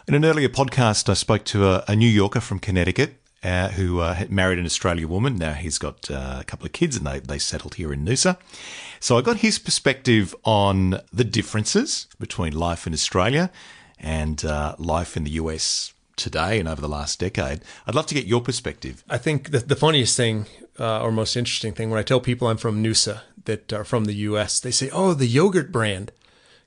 In 0.08 0.14
an 0.14 0.26
earlier 0.26 0.50
podcast, 0.50 1.10
I 1.10 1.14
spoke 1.14 1.46
to 1.46 1.66
a, 1.66 1.86
a 1.88 1.96
New 1.96 2.10
Yorker 2.10 2.42
from 2.42 2.60
Connecticut 2.60 3.16
uh, 3.46 3.70
who 3.70 4.00
uh, 4.00 4.26
married 4.28 4.58
an 4.58 4.66
Australian 4.66 5.08
woman. 5.08 5.38
Now 5.38 5.54
he's 5.54 5.78
got 5.78 6.10
uh, 6.10 6.38
a 6.40 6.44
couple 6.44 6.66
of 6.66 6.72
kids 6.72 6.98
and 6.98 7.06
they, 7.06 7.20
they 7.20 7.38
settled 7.38 7.76
here 7.76 7.94
in 7.94 8.04
Noosa. 8.04 8.38
So 9.00 9.18
I 9.18 9.22
got 9.22 9.38
his 9.38 9.60
perspective 9.60 10.34
on 10.44 11.00
the 11.14 11.24
differences 11.24 12.08
between 12.20 12.54
life 12.58 12.88
in 12.88 12.94
Australia 12.94 13.52
and 14.00 14.44
uh, 14.44 14.76
life 14.80 15.16
in 15.16 15.26
the 15.26 15.32
US 15.32 15.94
today 16.16 16.60
and 16.60 16.68
over 16.68 16.82
the 16.82 16.90
last 16.90 17.20
decade. 17.20 17.62
I'd 17.86 17.94
love 17.94 18.08
to 18.08 18.16
get 18.16 18.26
your 18.26 18.42
perspective. 18.42 19.04
I 19.08 19.20
think 19.20 19.52
the, 19.52 19.60
the 19.60 19.76
funniest 19.76 20.18
thing 20.18 20.48
uh, 20.80 21.04
or 21.04 21.12
most 21.12 21.36
interesting 21.36 21.74
thing 21.74 21.92
when 21.92 22.00
I 22.00 22.04
tell 22.04 22.20
people 22.20 22.48
I'm 22.48 22.58
from 22.58 22.84
Noosa 22.84 23.22
that 23.46 23.72
are 23.72 23.84
from 23.84 24.06
the 24.06 24.16
US, 24.30 24.60
they 24.60 24.72
say, 24.72 24.90
oh, 24.92 25.14
the 25.14 25.28
yogurt 25.28 25.72
brand 25.72 26.12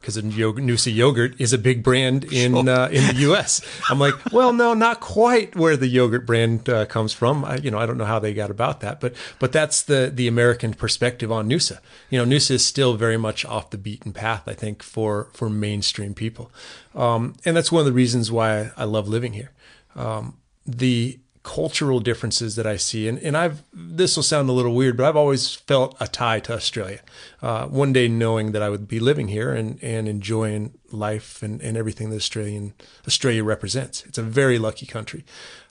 because 0.00 0.17
Noosa 0.17 0.95
yogurt 0.95 1.40
is 1.40 1.52
a 1.52 1.59
big 1.59 1.83
brand 1.83 2.25
in 2.25 2.52
sure. 2.52 2.71
uh, 2.71 2.88
in 2.88 3.07
the 3.09 3.14
U.S. 3.21 3.61
I'm 3.90 3.99
like, 3.99 4.14
well, 4.33 4.52
no, 4.52 4.75
not 4.75 5.00
quite 5.00 5.57
where 5.57 5.76
the 5.76 5.88
yogurt 5.88 6.25
brand 6.25 6.69
uh, 6.69 6.87
comes 6.87 7.12
from. 7.12 7.45
I, 7.45 7.57
you 7.57 7.71
know, 7.71 7.78
I 7.78 7.87
don't 7.87 7.99
know 7.99 8.05
how 8.05 8.19
they 8.19 8.33
got 8.33 8.50
about 8.50 8.81
that, 8.81 9.00
but 9.00 9.14
but 9.38 9.52
that's 9.52 9.83
the 9.83 10.11
the 10.12 10.28
American 10.28 10.73
perspective 10.75 11.33
on 11.33 11.49
Noosa. 11.49 11.78
You 12.11 12.25
know, 12.25 12.37
Noosa 12.37 12.52
is 12.52 12.64
still 12.64 12.95
very 12.95 13.17
much 13.17 13.45
off 13.45 13.71
the 13.71 13.78
beaten 13.78 14.12
path. 14.12 14.45
I 14.47 14.55
think 14.55 14.83
for 14.83 15.28
for 15.33 15.50
mainstream 15.50 16.14
people, 16.14 16.50
um, 16.95 17.35
and 17.45 17.57
that's 17.57 17.73
one 17.73 17.81
of 17.81 17.87
the 17.87 17.93
reasons 17.93 18.31
why 18.31 18.71
I 18.76 18.85
love 18.85 19.09
living 19.09 19.33
here. 19.33 19.52
Um, 19.97 20.38
the 20.64 21.19
cultural 21.42 22.00
differences 22.00 22.57
that 22.57 22.66
I 22.66 22.76
see. 22.76 23.09
And, 23.09 23.18
and 23.18 23.37
I've, 23.37 23.62
this 23.73 24.16
will 24.16 24.23
sound 24.23 24.49
a 24.49 24.52
little 24.52 24.75
weird, 24.75 24.97
but 24.97 25.07
I've 25.07 25.16
always 25.16 25.54
felt 25.54 25.97
a 26.00 26.09
tie 26.09 26.40
to 26.40 26.54
Australia. 26.54 27.00
Uh, 27.40 27.66
one 27.66 27.92
day 27.92 28.09
knowing 28.09 28.52
that 28.52 28.62
I 28.62 28.68
would 28.68 28.88
be 28.88 29.00
living 29.00 29.28
here 29.28 29.52
and, 29.52 29.83
and 29.83 30.09
enjoying 30.09 30.75
life 30.90 31.42
and, 31.42 31.61
and 31.62 31.76
everything 31.76 32.11
that 32.11 32.16
Australian, 32.16 32.75
Australia 33.07 33.45
represents. 33.45 34.04
It's 34.04 34.18
a 34.18 34.23
very 34.23 34.59
lucky 34.59 34.87
country 34.87 35.25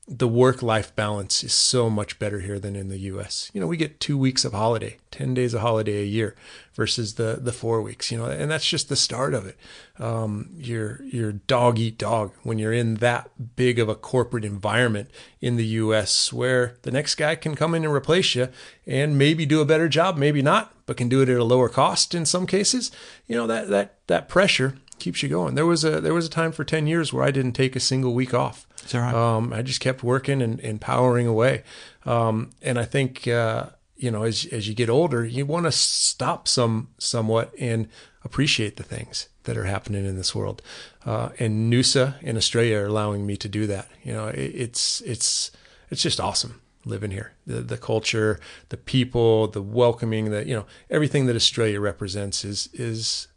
the 0.07 0.27
work 0.27 0.63
life 0.63 0.95
balance 0.95 1.43
is 1.43 1.51
so 1.51 1.89
much 1.89 2.17
better 2.17 2.39
here 2.39 2.59
than 2.59 2.77
in 2.77 2.87
the 2.87 2.99
US. 2.99 3.51
You 3.53 3.59
know, 3.59 3.67
we 3.67 3.75
get 3.75 3.99
2 3.99 4.17
weeks 4.17 4.45
of 4.45 4.53
holiday, 4.53 4.97
10 5.11 5.33
days 5.33 5.53
of 5.53 5.59
holiday 5.59 6.01
a 6.01 6.05
year 6.05 6.33
versus 6.73 7.15
the 7.15 7.39
the 7.41 7.51
4 7.51 7.81
weeks, 7.81 8.09
you 8.09 8.17
know, 8.17 8.25
and 8.25 8.49
that's 8.49 8.67
just 8.67 8.87
the 8.87 8.95
start 8.95 9.33
of 9.33 9.45
it. 9.45 9.57
Um, 9.99 10.51
you're 10.57 11.03
you're 11.03 11.33
dog 11.33 11.77
eat 11.77 11.97
dog 11.97 12.31
when 12.43 12.57
you're 12.57 12.71
in 12.71 12.95
that 12.95 13.29
big 13.57 13.79
of 13.79 13.89
a 13.89 13.95
corporate 13.95 14.45
environment 14.45 15.09
in 15.41 15.57
the 15.57 15.65
US 15.65 16.31
where 16.31 16.77
the 16.83 16.91
next 16.91 17.15
guy 17.15 17.35
can 17.35 17.55
come 17.55 17.75
in 17.75 17.83
and 17.83 17.93
replace 17.93 18.33
you 18.33 18.47
and 18.85 19.17
maybe 19.17 19.45
do 19.45 19.59
a 19.59 19.65
better 19.65 19.89
job, 19.89 20.15
maybe 20.15 20.41
not, 20.41 20.73
but 20.85 20.95
can 20.95 21.09
do 21.09 21.21
it 21.21 21.27
at 21.27 21.37
a 21.37 21.43
lower 21.43 21.67
cost 21.67 22.15
in 22.15 22.25
some 22.25 22.47
cases. 22.47 22.91
You 23.27 23.35
know, 23.35 23.47
that 23.47 23.67
that 23.67 23.95
that 24.07 24.29
pressure 24.29 24.77
keeps 24.99 25.23
you 25.23 25.29
going. 25.29 25.55
There 25.55 25.65
was 25.65 25.83
a 25.83 26.01
there 26.01 26.13
was 26.13 26.25
a 26.25 26.29
time 26.29 26.51
for 26.51 26.63
10 26.63 26.87
years 26.87 27.11
where 27.11 27.23
I 27.23 27.31
didn't 27.31 27.53
take 27.53 27.75
a 27.75 27.79
single 27.79 28.13
week 28.13 28.33
off 28.33 28.67
is 28.87 28.93
that 28.93 28.99
right? 28.99 29.13
Um, 29.13 29.53
I 29.53 29.61
just 29.61 29.81
kept 29.81 30.01
working 30.01 30.41
and, 30.41 30.59
and 30.61 30.79
powering 30.79 31.27
away. 31.27 31.63
Um, 32.05 32.51
and 32.61 32.79
I 32.79 32.85
think, 32.85 33.27
uh, 33.27 33.67
you 33.97 34.09
know, 34.11 34.23
as, 34.23 34.45
as 34.45 34.67
you 34.67 34.73
get 34.73 34.89
older, 34.89 35.25
you 35.25 35.45
want 35.45 35.65
to 35.65 35.71
stop 35.71 36.47
some 36.47 36.89
somewhat 36.97 37.53
and 37.59 37.89
appreciate 38.23 38.77
the 38.77 38.83
things 38.83 39.27
that 39.43 39.57
are 39.57 39.65
happening 39.65 40.05
in 40.05 40.15
this 40.15 40.33
world. 40.33 40.61
Uh, 41.05 41.29
and 41.37 41.71
Noosa 41.71 42.21
in 42.21 42.37
Australia 42.37 42.77
are 42.77 42.85
allowing 42.85 43.25
me 43.25 43.35
to 43.37 43.49
do 43.49 43.67
that. 43.67 43.89
You 44.03 44.13
know, 44.13 44.27
it, 44.27 44.51
it's, 44.55 45.01
it's, 45.01 45.51
it's 45.89 46.01
just 46.01 46.19
awesome 46.19 46.61
living 46.85 47.11
here. 47.11 47.33
The, 47.45 47.61
the 47.61 47.77
culture, 47.77 48.39
the 48.69 48.77
people, 48.77 49.47
the 49.47 49.61
welcoming, 49.61 50.31
the, 50.31 50.47
you 50.47 50.55
know, 50.55 50.65
everything 50.89 51.25
that 51.25 51.35
Australia 51.35 51.81
represents 51.81 52.45
is, 52.45 52.69
is 52.73 53.27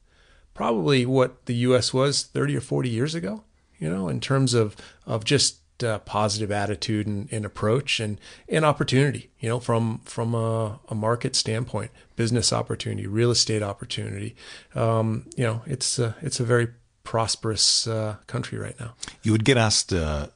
probably 0.60 1.06
what 1.06 1.46
the 1.46 1.54
U.S. 1.54 1.94
was 1.94 2.22
30 2.22 2.56
or 2.56 2.60
40 2.60 2.88
years 2.88 3.14
ago 3.14 3.44
you 3.80 3.90
know, 3.90 4.08
in 4.08 4.20
terms 4.20 4.54
of 4.54 4.76
of 5.06 5.24
just 5.24 5.56
uh, 5.82 5.98
positive 6.00 6.52
attitude 6.52 7.06
and, 7.06 7.26
and, 7.32 7.46
approach 7.46 7.98
and, 7.98 8.20
and 8.48 8.64
opportunity, 8.64 9.30
you 9.40 9.48
know, 9.48 9.58
from 9.58 10.00
from 10.04 10.34
a, 10.34 10.78
a 10.88 10.94
market 10.94 11.34
standpoint, 11.34 11.90
business 12.14 12.52
opportunity, 12.52 13.06
real 13.06 13.30
estate 13.30 13.62
opportunity. 13.62 14.36
Um, 14.74 15.28
you 15.34 15.44
know, 15.44 15.62
it's 15.66 15.98
a, 15.98 16.14
it's 16.20 16.38
a 16.38 16.44
very 16.44 16.68
prosperous 17.02 17.86
uh, 17.86 18.16
country 18.26 18.58
right 18.58 18.78
now. 18.78 18.94
You 19.22 19.32
would 19.32 19.44
get 19.44 19.56
asked 19.56 19.92
uh, 19.92 20.28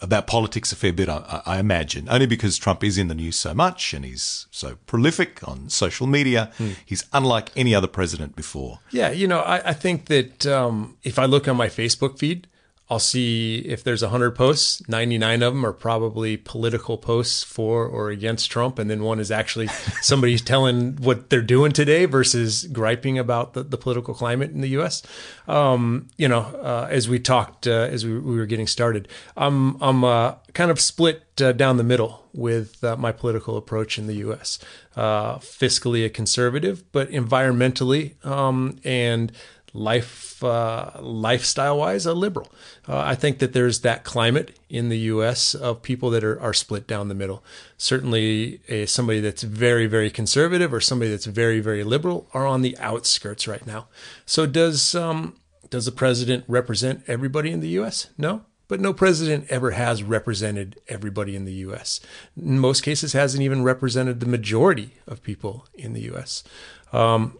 about 0.00 0.26
politics 0.26 0.72
a 0.72 0.76
fair 0.76 0.92
bit, 0.92 1.08
I, 1.08 1.42
I, 1.46 1.58
imagine, 1.58 2.08
only 2.08 2.26
because 2.26 2.58
Trump 2.58 2.84
is 2.84 2.98
in 2.98 3.08
the 3.08 3.14
news 3.14 3.36
so 3.36 3.54
much 3.54 3.92
and 3.94 4.04
he's 4.04 4.46
so 4.50 4.76
prolific 4.86 5.46
on 5.46 5.68
social 5.68 6.06
media. 6.06 6.50
Hmm. 6.58 6.70
He's 6.84 7.04
unlike 7.12 7.50
any 7.56 7.74
other 7.74 7.86
president 7.86 8.36
before. 8.36 8.80
Yeah, 8.90 9.10
you 9.10 9.26
know, 9.26 9.40
I, 9.40 9.70
I 9.70 9.72
think 9.72 10.06
that 10.06 10.46
um, 10.46 10.96
if 11.02 11.18
I 11.18 11.26
look 11.26 11.48
on 11.48 11.56
my 11.56 11.68
Facebook 11.68 12.18
feed, 12.18 12.46
I'll 12.92 12.98
see 12.98 13.60
if 13.60 13.82
there's 13.82 14.02
100 14.02 14.32
posts, 14.32 14.86
99 14.86 15.42
of 15.42 15.54
them 15.54 15.64
are 15.64 15.72
probably 15.72 16.36
political 16.36 16.98
posts 16.98 17.42
for 17.42 17.86
or 17.86 18.10
against 18.10 18.50
Trump. 18.50 18.78
And 18.78 18.90
then 18.90 19.02
one 19.02 19.18
is 19.18 19.30
actually 19.30 19.68
somebody 20.02 20.36
telling 20.36 20.96
what 20.96 21.30
they're 21.30 21.40
doing 21.40 21.72
today 21.72 22.04
versus 22.04 22.64
griping 22.66 23.18
about 23.18 23.54
the, 23.54 23.62
the 23.62 23.78
political 23.78 24.12
climate 24.12 24.50
in 24.50 24.60
the 24.60 24.68
U.S. 24.70 25.02
Um, 25.48 26.08
you 26.18 26.28
know, 26.28 26.40
uh, 26.40 26.86
as 26.90 27.08
we 27.08 27.18
talked, 27.18 27.66
uh, 27.66 27.88
as 27.90 28.04
we, 28.04 28.18
we, 28.18 28.36
were 28.36 28.44
getting 28.44 28.66
started, 28.66 29.08
I'm, 29.38 29.82
I'm 29.82 30.04
uh, 30.04 30.34
kind 30.52 30.70
of 30.70 30.78
split 30.78 31.22
uh, 31.40 31.52
down 31.52 31.78
the 31.78 31.84
middle 31.84 32.28
with 32.34 32.84
uh, 32.84 32.94
my 32.98 33.10
political 33.10 33.56
approach 33.56 33.98
in 33.98 34.06
the 34.06 34.16
U.S. 34.16 34.58
Uh, 34.96 35.36
fiscally 35.38 36.04
a 36.04 36.10
conservative, 36.10 36.84
but 36.92 37.10
environmentally 37.10 38.22
um, 38.26 38.78
and 38.84 39.32
life 39.74 40.42
uh, 40.44 40.90
lifestyle 41.00 41.78
wise 41.78 42.06
a 42.06 42.14
liberal. 42.14 42.50
Uh, 42.88 42.98
I 42.98 43.14
think 43.14 43.38
that 43.38 43.52
there's 43.52 43.80
that 43.80 44.04
climate 44.04 44.58
in 44.68 44.88
the 44.88 44.98
U.S. 44.98 45.54
of 45.54 45.82
people 45.82 46.10
that 46.10 46.24
are, 46.24 46.40
are 46.40 46.52
split 46.52 46.86
down 46.86 47.08
the 47.08 47.14
middle. 47.14 47.42
Certainly, 47.76 48.60
a, 48.68 48.86
somebody 48.86 49.20
that's 49.20 49.42
very 49.42 49.86
very 49.86 50.10
conservative 50.10 50.72
or 50.72 50.80
somebody 50.80 51.10
that's 51.10 51.26
very 51.26 51.60
very 51.60 51.84
liberal 51.84 52.28
are 52.34 52.46
on 52.46 52.62
the 52.62 52.76
outskirts 52.78 53.48
right 53.48 53.66
now. 53.66 53.88
So 54.26 54.46
does 54.46 54.94
um, 54.94 55.36
does 55.70 55.86
the 55.86 55.92
president 55.92 56.44
represent 56.48 57.02
everybody 57.06 57.50
in 57.50 57.60
the 57.60 57.70
U.S.? 57.70 58.10
No. 58.18 58.42
But 58.68 58.80
no 58.80 58.94
president 58.94 59.50
ever 59.50 59.72
has 59.72 60.02
represented 60.02 60.80
everybody 60.88 61.36
in 61.36 61.44
the 61.44 61.52
U.S. 61.54 62.00
In 62.34 62.58
most 62.58 62.80
cases, 62.80 63.12
hasn't 63.12 63.42
even 63.42 63.62
represented 63.62 64.20
the 64.20 64.26
majority 64.26 64.94
of 65.06 65.22
people 65.22 65.66
in 65.74 65.92
the 65.92 66.00
U.S. 66.02 66.42
Um, 66.90 67.36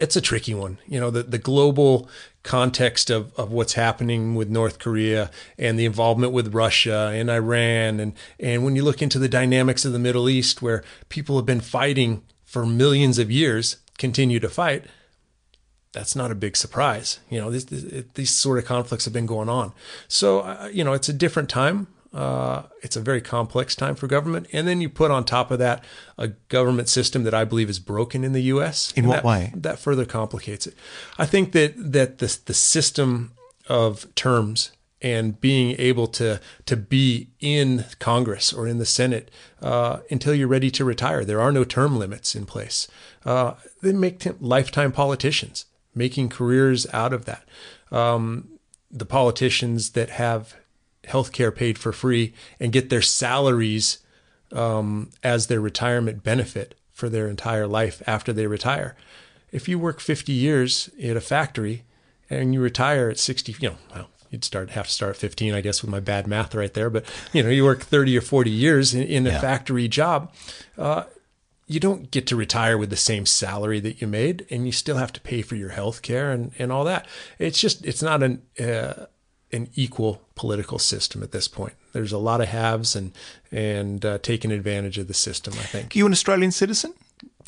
it's 0.00 0.16
a 0.16 0.20
tricky 0.20 0.54
one. 0.54 0.78
You 0.86 1.00
know, 1.00 1.10
the, 1.10 1.22
the 1.22 1.38
global 1.38 2.08
context 2.42 3.10
of, 3.10 3.32
of 3.34 3.52
what's 3.52 3.74
happening 3.74 4.34
with 4.34 4.48
North 4.48 4.78
Korea 4.78 5.30
and 5.58 5.78
the 5.78 5.84
involvement 5.84 6.32
with 6.32 6.54
Russia 6.54 7.12
and 7.14 7.30
Iran. 7.30 8.00
And, 8.00 8.14
and 8.40 8.64
when 8.64 8.74
you 8.74 8.82
look 8.82 9.02
into 9.02 9.18
the 9.18 9.28
dynamics 9.28 9.84
of 9.84 9.92
the 9.92 9.98
Middle 9.98 10.28
East, 10.28 10.62
where 10.62 10.82
people 11.08 11.36
have 11.36 11.46
been 11.46 11.60
fighting 11.60 12.22
for 12.44 12.66
millions 12.66 13.18
of 13.18 13.30
years, 13.30 13.76
continue 13.98 14.40
to 14.40 14.48
fight, 14.48 14.86
that's 15.92 16.16
not 16.16 16.30
a 16.30 16.34
big 16.34 16.56
surprise. 16.56 17.20
You 17.28 17.40
know, 17.40 17.50
this, 17.50 17.64
this, 17.64 18.04
these 18.14 18.30
sort 18.30 18.58
of 18.58 18.64
conflicts 18.64 19.04
have 19.04 19.14
been 19.14 19.26
going 19.26 19.48
on. 19.48 19.72
So, 20.08 20.40
uh, 20.40 20.70
you 20.72 20.84
know, 20.84 20.94
it's 20.94 21.08
a 21.08 21.12
different 21.12 21.48
time. 21.48 21.86
Uh, 22.12 22.64
it's 22.82 22.96
a 22.96 23.00
very 23.00 23.22
complex 23.22 23.74
time 23.74 23.94
for 23.94 24.06
government. 24.06 24.46
And 24.52 24.68
then 24.68 24.80
you 24.80 24.88
put 24.88 25.10
on 25.10 25.24
top 25.24 25.50
of 25.50 25.58
that 25.60 25.82
a 26.18 26.28
government 26.28 26.88
system 26.88 27.24
that 27.24 27.32
I 27.32 27.44
believe 27.44 27.70
is 27.70 27.78
broken 27.78 28.22
in 28.22 28.32
the 28.32 28.42
U.S. 28.42 28.92
In 28.94 29.06
what 29.06 29.16
that, 29.16 29.24
way? 29.24 29.52
That 29.54 29.78
further 29.78 30.04
complicates 30.04 30.66
it. 30.66 30.74
I 31.18 31.26
think 31.26 31.52
that 31.52 31.74
that 31.76 32.18
the 32.18 32.38
the 32.44 32.54
system 32.54 33.32
of 33.68 34.12
terms 34.14 34.72
and 35.00 35.40
being 35.40 35.74
able 35.78 36.06
to 36.06 36.40
to 36.66 36.76
be 36.76 37.30
in 37.40 37.84
Congress 37.98 38.52
or 38.52 38.66
in 38.66 38.78
the 38.78 38.86
Senate 38.86 39.30
uh, 39.60 39.98
until 40.10 40.34
you're 40.34 40.48
ready 40.48 40.70
to 40.70 40.84
retire. 40.84 41.24
There 41.24 41.40
are 41.40 41.52
no 41.52 41.64
term 41.64 41.98
limits 41.98 42.34
in 42.34 42.46
place. 42.46 42.88
Uh, 43.24 43.54
they 43.82 43.92
make 43.92 44.20
t- 44.20 44.30
lifetime 44.40 44.92
politicians, 44.92 45.66
making 45.94 46.28
careers 46.28 46.86
out 46.92 47.12
of 47.12 47.24
that. 47.24 47.44
Um, 47.90 48.48
the 48.90 49.06
politicians 49.06 49.90
that 49.90 50.10
have 50.10 50.54
health 51.06 51.32
care 51.32 51.50
paid 51.50 51.78
for 51.78 51.92
free 51.92 52.32
and 52.60 52.72
get 52.72 52.90
their 52.90 53.02
salaries 53.02 53.98
um, 54.52 55.10
as 55.22 55.46
their 55.46 55.60
retirement 55.60 56.22
benefit 56.22 56.74
for 56.92 57.08
their 57.08 57.28
entire 57.28 57.66
life 57.66 58.02
after 58.06 58.32
they 58.32 58.46
retire. 58.46 58.94
If 59.50 59.68
you 59.68 59.78
work 59.78 60.00
50 60.00 60.32
years 60.32 60.90
at 61.02 61.16
a 61.16 61.20
factory 61.20 61.84
and 62.30 62.54
you 62.54 62.60
retire 62.60 63.10
at 63.10 63.18
60, 63.18 63.56
you 63.60 63.70
know, 63.70 63.76
well, 63.94 64.08
you'd 64.30 64.44
start 64.44 64.70
have 64.70 64.86
to 64.86 64.92
start 64.92 65.10
at 65.10 65.16
15, 65.16 65.54
I 65.54 65.60
guess, 65.60 65.82
with 65.82 65.90
my 65.90 66.00
bad 66.00 66.26
math 66.26 66.54
right 66.54 66.72
there. 66.72 66.88
But 66.90 67.04
you 67.32 67.42
know, 67.42 67.50
you 67.50 67.64
work 67.64 67.82
30 67.82 68.16
or 68.16 68.20
40 68.22 68.50
years 68.50 68.94
in, 68.94 69.02
in 69.02 69.26
a 69.26 69.30
Yeah. 69.30 69.40
factory 69.40 69.88
job. 69.88 70.32
Uh, 70.78 71.04
you 71.66 71.80
don't 71.80 72.10
get 72.10 72.26
to 72.26 72.36
retire 72.36 72.76
with 72.76 72.90
the 72.90 72.96
same 72.96 73.24
salary 73.24 73.80
that 73.80 74.00
you 74.00 74.06
made, 74.06 74.46
and 74.50 74.66
you 74.66 74.72
still 74.72 74.96
have 74.96 75.12
to 75.14 75.20
pay 75.20 75.40
for 75.42 75.54
your 75.56 75.70
health 75.70 76.02
care 76.02 76.30
and, 76.30 76.52
and 76.58 76.70
all 76.72 76.84
that. 76.84 77.06
It's 77.38 77.58
just 77.60 77.84
it's 77.86 78.02
not 78.02 78.22
an 78.22 78.42
uh, 78.60 79.06
an 79.52 79.68
equal 79.74 80.22
political 80.34 80.78
system 80.78 81.22
at 81.22 81.32
this 81.32 81.48
point. 81.48 81.74
There's 81.92 82.12
a 82.12 82.18
lot 82.18 82.40
of 82.40 82.48
haves 82.48 82.96
and 82.96 83.12
and 83.50 84.04
uh, 84.04 84.18
taking 84.18 84.50
advantage 84.50 84.98
of 84.98 85.08
the 85.08 85.14
system. 85.14 85.54
I 85.54 85.64
think. 85.64 85.94
Are 85.94 85.98
you 85.98 86.06
an 86.06 86.12
Australian 86.12 86.52
citizen? 86.52 86.94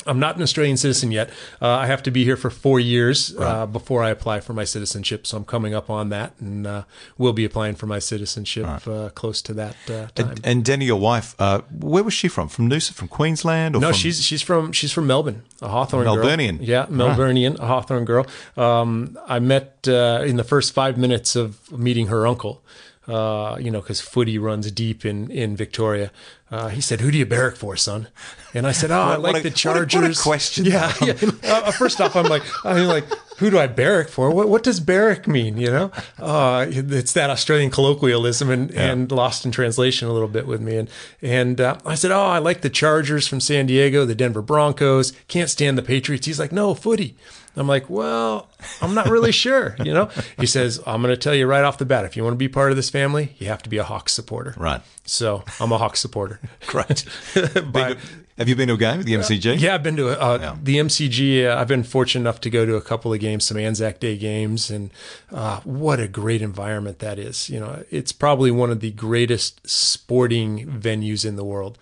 I'm 0.05 0.19
not 0.19 0.35
an 0.35 0.43
Australian 0.43 0.77
citizen 0.77 1.11
yet. 1.11 1.29
Uh, 1.61 1.69
I 1.69 1.87
have 1.87 2.03
to 2.03 2.11
be 2.11 2.23
here 2.23 2.37
for 2.37 2.49
four 2.49 2.79
years 2.79 3.35
uh, 3.37 3.65
before 3.65 4.03
I 4.03 4.09
apply 4.09 4.39
for 4.39 4.53
my 4.53 4.63
citizenship. 4.63 5.25
So 5.25 5.37
I'm 5.37 5.45
coming 5.45 5.73
up 5.73 5.89
on 5.89 6.09
that, 6.09 6.33
and 6.39 6.67
uh, 6.67 6.83
will 7.17 7.33
be 7.33 7.45
applying 7.45 7.75
for 7.75 7.87
my 7.87 7.99
citizenship 7.99 8.87
uh, 8.87 9.09
close 9.09 9.41
to 9.43 9.53
that 9.53 9.75
uh, 9.89 10.07
time. 10.15 10.29
And, 10.29 10.45
and 10.45 10.65
Danny, 10.65 10.85
your 10.85 10.99
wife, 10.99 11.35
uh, 11.39 11.61
where 11.71 12.03
was 12.03 12.13
she 12.13 12.27
from? 12.27 12.47
From 12.47 12.69
Noosa, 12.69 12.93
from 12.93 13.07
Queensland, 13.07 13.75
or 13.75 13.79
no, 13.79 13.87
from 13.87 13.97
she's 13.97 14.23
she's 14.23 14.41
from 14.41 14.71
she's 14.71 14.91
from 14.91 15.07
Melbourne, 15.07 15.43
a 15.61 15.67
Hawthorn 15.67 16.05
Melburnian. 16.05 16.57
girl. 16.57 16.67
Yeah, 16.67 16.85
Melburnian, 16.87 17.59
a 17.59 17.65
Hawthorn 17.67 18.05
girl. 18.05 18.25
Um, 18.57 19.17
I 19.27 19.39
met 19.39 19.87
uh, 19.87 20.23
in 20.25 20.37
the 20.37 20.43
first 20.43 20.73
five 20.73 20.97
minutes 20.97 21.35
of 21.35 21.71
meeting 21.71 22.07
her 22.07 22.27
uncle. 22.27 22.63
Uh, 23.07 23.57
you 23.59 23.69
know, 23.69 23.81
because 23.81 24.01
footy 24.01 24.37
runs 24.39 24.71
deep 24.71 25.05
in 25.05 25.29
in 25.29 25.55
Victoria. 25.55 26.11
Uh, 26.49 26.69
he 26.69 26.81
said, 26.81 27.01
"Who 27.01 27.11
do 27.11 27.17
you 27.17 27.25
barrack 27.25 27.55
for, 27.55 27.75
son?" 27.77 28.07
And 28.53 28.65
I 28.65 28.71
said, 28.71 28.89
"Oh, 28.91 28.99
I 28.99 29.15
like 29.17 29.37
a- 29.45 29.49
the 29.49 29.49
what 29.49 29.55
a- 29.77 29.79
what 29.79 29.83
a 29.83 29.85
Chargers." 29.85 30.21
question. 30.21 30.65
Yeah, 30.65 30.91
yeah. 31.01 31.13
Uh, 31.43 31.71
first 31.71 32.01
off, 32.01 32.15
I'm 32.15 32.25
like, 32.25 32.43
I'm 32.65 32.87
like, 32.87 33.05
who 33.37 33.49
do 33.49 33.59
I 33.59 33.67
barrack 33.67 34.07
for? 34.09 34.29
What 34.31 34.49
what 34.49 34.63
does 34.63 34.79
barrack 34.79 35.27
mean? 35.27 35.57
You 35.57 35.71
know, 35.71 35.91
uh, 36.19 36.65
it's 36.69 37.13
that 37.13 37.29
Australian 37.29 37.71
colloquialism 37.71 38.49
and 38.49 38.71
and 38.71 39.11
lost 39.11 39.45
in 39.45 39.51
translation 39.51 40.07
a 40.07 40.13
little 40.13 40.27
bit 40.27 40.47
with 40.47 40.61
me. 40.61 40.77
And 40.77 40.89
and 41.21 41.59
uh, 41.61 41.77
I 41.85 41.95
said, 41.95 42.11
oh, 42.11 42.21
I 42.21 42.39
like 42.39 42.61
the 42.61 42.69
Chargers 42.69 43.27
from 43.27 43.39
San 43.39 43.65
Diego, 43.65 44.05
the 44.05 44.15
Denver 44.15 44.41
Broncos. 44.41 45.11
Can't 45.27 45.49
stand 45.49 45.77
the 45.77 45.83
Patriots. 45.83 46.25
He's 46.25 46.39
like, 46.39 46.51
no, 46.51 46.73
footy. 46.73 47.15
I'm 47.57 47.67
like, 47.67 47.89
well, 47.89 48.49
I'm 48.81 48.93
not 48.93 49.07
really 49.07 49.31
sure. 49.45 49.75
You 49.79 49.93
know, 49.93 50.09
he 50.37 50.45
says, 50.45 50.81
I'm 50.85 51.01
going 51.01 51.13
to 51.13 51.17
tell 51.17 51.33
you 51.33 51.47
right 51.47 51.63
off 51.63 51.77
the 51.77 51.85
bat, 51.85 52.03
if 52.03 52.17
you 52.17 52.23
want 52.23 52.33
to 52.33 52.37
be 52.37 52.49
part 52.49 52.71
of 52.71 52.75
this 52.75 52.89
family, 52.89 53.33
you 53.37 53.47
have 53.47 53.63
to 53.63 53.69
be 53.69 53.77
a 53.77 53.83
Hawks 53.83 54.11
supporter. 54.11 54.53
Right. 54.57 54.81
So 55.05 55.43
I'm 55.59 55.71
a 55.71 55.77
Hawks 55.77 55.99
supporter. 56.01 56.39
Great. 56.67 57.05
But- 57.71 57.97
Have 58.37 58.49
you 58.49 58.55
been 58.57 58.67
to 58.67 58.73
a 58.73 58.77
game 58.77 58.99
at 58.99 59.05
the 59.05 59.13
MCG? 59.13 59.61
yeah, 59.61 59.75
I've 59.75 59.83
been 59.83 59.95
to 59.95 60.09
uh, 60.09 60.57
the 60.61 60.75
MCG. 60.75 61.47
Uh, 61.47 61.57
I've 61.57 61.69
been 61.69 61.83
fortunate 61.83 62.21
enough 62.21 62.41
to 62.41 62.49
go 62.49 62.65
to 62.65 62.75
a 62.75 62.81
couple 62.81 63.13
of 63.13 63.21
games, 63.21 63.45
some 63.45 63.55
Anzac 63.55 64.01
Day 64.01 64.17
games, 64.17 64.69
and 64.69 64.91
uh, 65.31 65.61
what 65.63 66.01
a 66.01 66.07
great 66.09 66.41
environment 66.41 66.99
that 66.99 67.17
is. 67.17 67.49
You 67.49 67.61
know, 67.61 67.85
it's 67.89 68.11
probably 68.11 68.51
one 68.51 68.71
of 68.71 68.81
the 68.81 68.91
greatest 68.91 69.65
sporting 69.65 70.67
venues 70.67 71.23
in 71.25 71.37
the 71.37 71.45
world. 71.45 71.77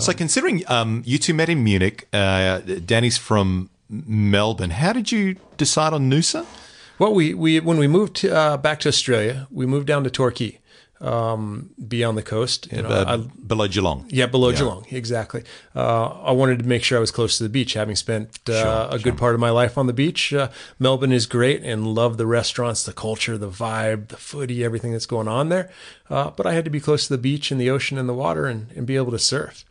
So, 0.00 0.12
considering 0.12 0.64
um, 0.66 1.02
you 1.06 1.18
two 1.18 1.34
met 1.34 1.48
in 1.48 1.62
Munich, 1.62 2.08
uh, 2.12 2.58
Danny's 2.58 3.16
from 3.16 3.70
Melbourne, 3.88 4.70
how 4.70 4.92
did 4.92 5.12
you 5.12 5.36
decide 5.56 5.92
on 5.92 6.10
Noosa? 6.10 6.44
Well, 6.98 7.14
we, 7.14 7.32
we 7.32 7.60
when 7.60 7.78
we 7.78 7.86
moved 7.86 8.16
to, 8.16 8.34
uh, 8.34 8.56
back 8.56 8.80
to 8.80 8.88
Australia, 8.88 9.46
we 9.50 9.66
moved 9.66 9.86
down 9.86 10.02
to 10.04 10.10
Torquay, 10.10 10.58
um, 11.02 11.70
beyond 11.88 12.16
the 12.16 12.22
coast. 12.22 12.68
You 12.72 12.82
know, 12.82 12.88
Uh, 12.88 13.04
I- 13.08 13.16
below 13.46 13.66
Geelong. 13.68 14.06
Yeah, 14.08 14.26
below 14.26 14.52
Geelong, 14.52 14.86
exactly. 14.90 15.42
Uh, 15.74 16.06
I 16.06 16.30
wanted 16.32 16.60
to 16.60 16.64
make 16.64 16.84
sure 16.84 16.96
I 16.96 17.00
was 17.00 17.10
close 17.10 17.36
to 17.38 17.42
the 17.42 17.48
beach, 17.48 17.74
having 17.74 17.96
spent 17.96 18.38
uh, 18.48 18.88
Sure, 18.88 18.96
a 18.96 19.02
good 19.02 19.18
part 19.18 19.34
of 19.34 19.40
my 19.40 19.50
life 19.50 19.76
on 19.76 19.86
the 19.88 19.92
beach. 19.92 20.32
Uh, 20.32 20.48
Melbourne 20.78 21.12
is 21.12 21.26
great, 21.26 21.62
and 21.64 21.86
love 21.94 22.16
the 22.18 22.26
restaurants, 22.26 22.84
the 22.84 22.92
culture, 22.92 23.36
the 23.36 23.50
vibe, 23.50 24.08
the 24.08 24.16
footy, 24.16 24.64
everything 24.64 24.92
that's 24.92 25.06
going 25.06 25.28
on 25.28 25.48
there. 25.48 25.70
Uh, 26.08 26.30
but 26.30 26.46
I 26.46 26.52
had 26.52 26.64
to 26.64 26.70
be 26.70 26.80
close 26.80 27.06
to 27.08 27.12
the 27.14 27.18
beach 27.22 27.50
and 27.50 27.60
the 27.60 27.68
ocean 27.70 27.98
and 27.98 28.08
the 28.08 28.14
water, 28.14 28.46
and, 28.46 28.70
and 28.76 28.86
be 28.86 28.96
able 28.96 29.10
to 29.12 29.18
surf. 29.18 29.64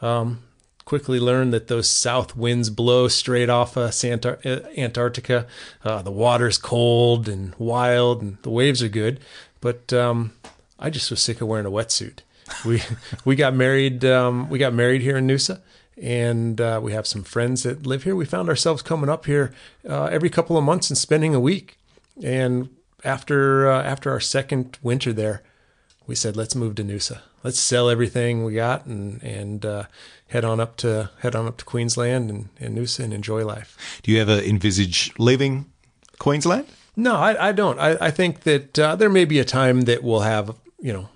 Um, 0.00 0.40
quickly 0.84 1.18
learned 1.18 1.52
that 1.52 1.66
those 1.66 1.88
south 1.88 2.36
winds 2.36 2.70
blow 2.70 3.08
straight 3.08 3.50
off 3.50 3.76
uh, 3.76 3.88
Santar- 3.90 4.38
uh, 4.46 4.68
Antarctica. 4.80 5.46
Uh, 5.84 6.00
the 6.02 6.12
water's 6.12 6.58
cold 6.58 7.28
and 7.28 7.54
wild, 7.58 8.22
and 8.22 8.38
the 8.42 8.50
waves 8.50 8.84
are 8.84 8.88
good. 8.88 9.18
But 9.60 9.92
um, 9.92 10.30
I 10.78 10.90
just 10.90 11.10
was 11.10 11.20
sick 11.20 11.40
of 11.40 11.48
wearing 11.48 11.66
a 11.66 11.70
wetsuit. 11.70 12.20
We 12.64 12.82
we 13.24 13.36
got 13.36 13.54
married. 13.54 14.04
Um, 14.04 14.48
we 14.48 14.58
got 14.58 14.74
married 14.74 15.02
here 15.02 15.16
in 15.16 15.26
Noosa, 15.26 15.60
and 16.00 16.60
uh, 16.60 16.80
we 16.82 16.92
have 16.92 17.06
some 17.06 17.24
friends 17.24 17.62
that 17.62 17.86
live 17.86 18.04
here. 18.04 18.14
We 18.14 18.24
found 18.24 18.48
ourselves 18.48 18.82
coming 18.82 19.10
up 19.10 19.26
here 19.26 19.52
uh, 19.88 20.04
every 20.04 20.30
couple 20.30 20.56
of 20.56 20.64
months 20.64 20.90
and 20.90 20.98
spending 20.98 21.34
a 21.34 21.40
week. 21.40 21.78
And 22.22 22.70
after 23.04 23.70
uh, 23.70 23.82
after 23.82 24.10
our 24.10 24.20
second 24.20 24.78
winter 24.82 25.12
there, 25.12 25.42
we 26.06 26.14
said, 26.14 26.36
let's 26.36 26.54
move 26.54 26.74
to 26.76 26.84
Noosa. 26.84 27.20
Let's 27.42 27.58
sell 27.60 27.88
everything 27.88 28.44
we 28.44 28.54
got 28.54 28.86
and 28.86 29.22
and 29.22 29.64
uh, 29.64 29.84
head 30.28 30.44
on 30.44 30.60
up 30.60 30.76
to 30.78 31.10
head 31.20 31.34
on 31.34 31.46
up 31.46 31.56
to 31.58 31.64
Queensland 31.64 32.30
and, 32.30 32.48
and 32.58 32.76
Noosa 32.76 33.00
and 33.00 33.12
enjoy 33.12 33.44
life. 33.44 34.00
Do 34.02 34.12
you 34.12 34.20
ever 34.20 34.38
envisage 34.38 35.12
leaving 35.18 35.66
Queensland? 36.18 36.66
No, 36.96 37.16
I, 37.16 37.48
I 37.48 37.52
don't. 37.52 37.78
I, 37.78 37.96
I 38.00 38.10
think 38.10 38.40
that 38.40 38.78
uh, 38.78 38.96
there 38.96 39.10
may 39.10 39.26
be 39.26 39.38
a 39.38 39.44
time 39.44 39.82
that 39.82 40.02
we'll 40.02 40.20
have 40.20 40.56
you 40.80 40.92
know 40.92 41.08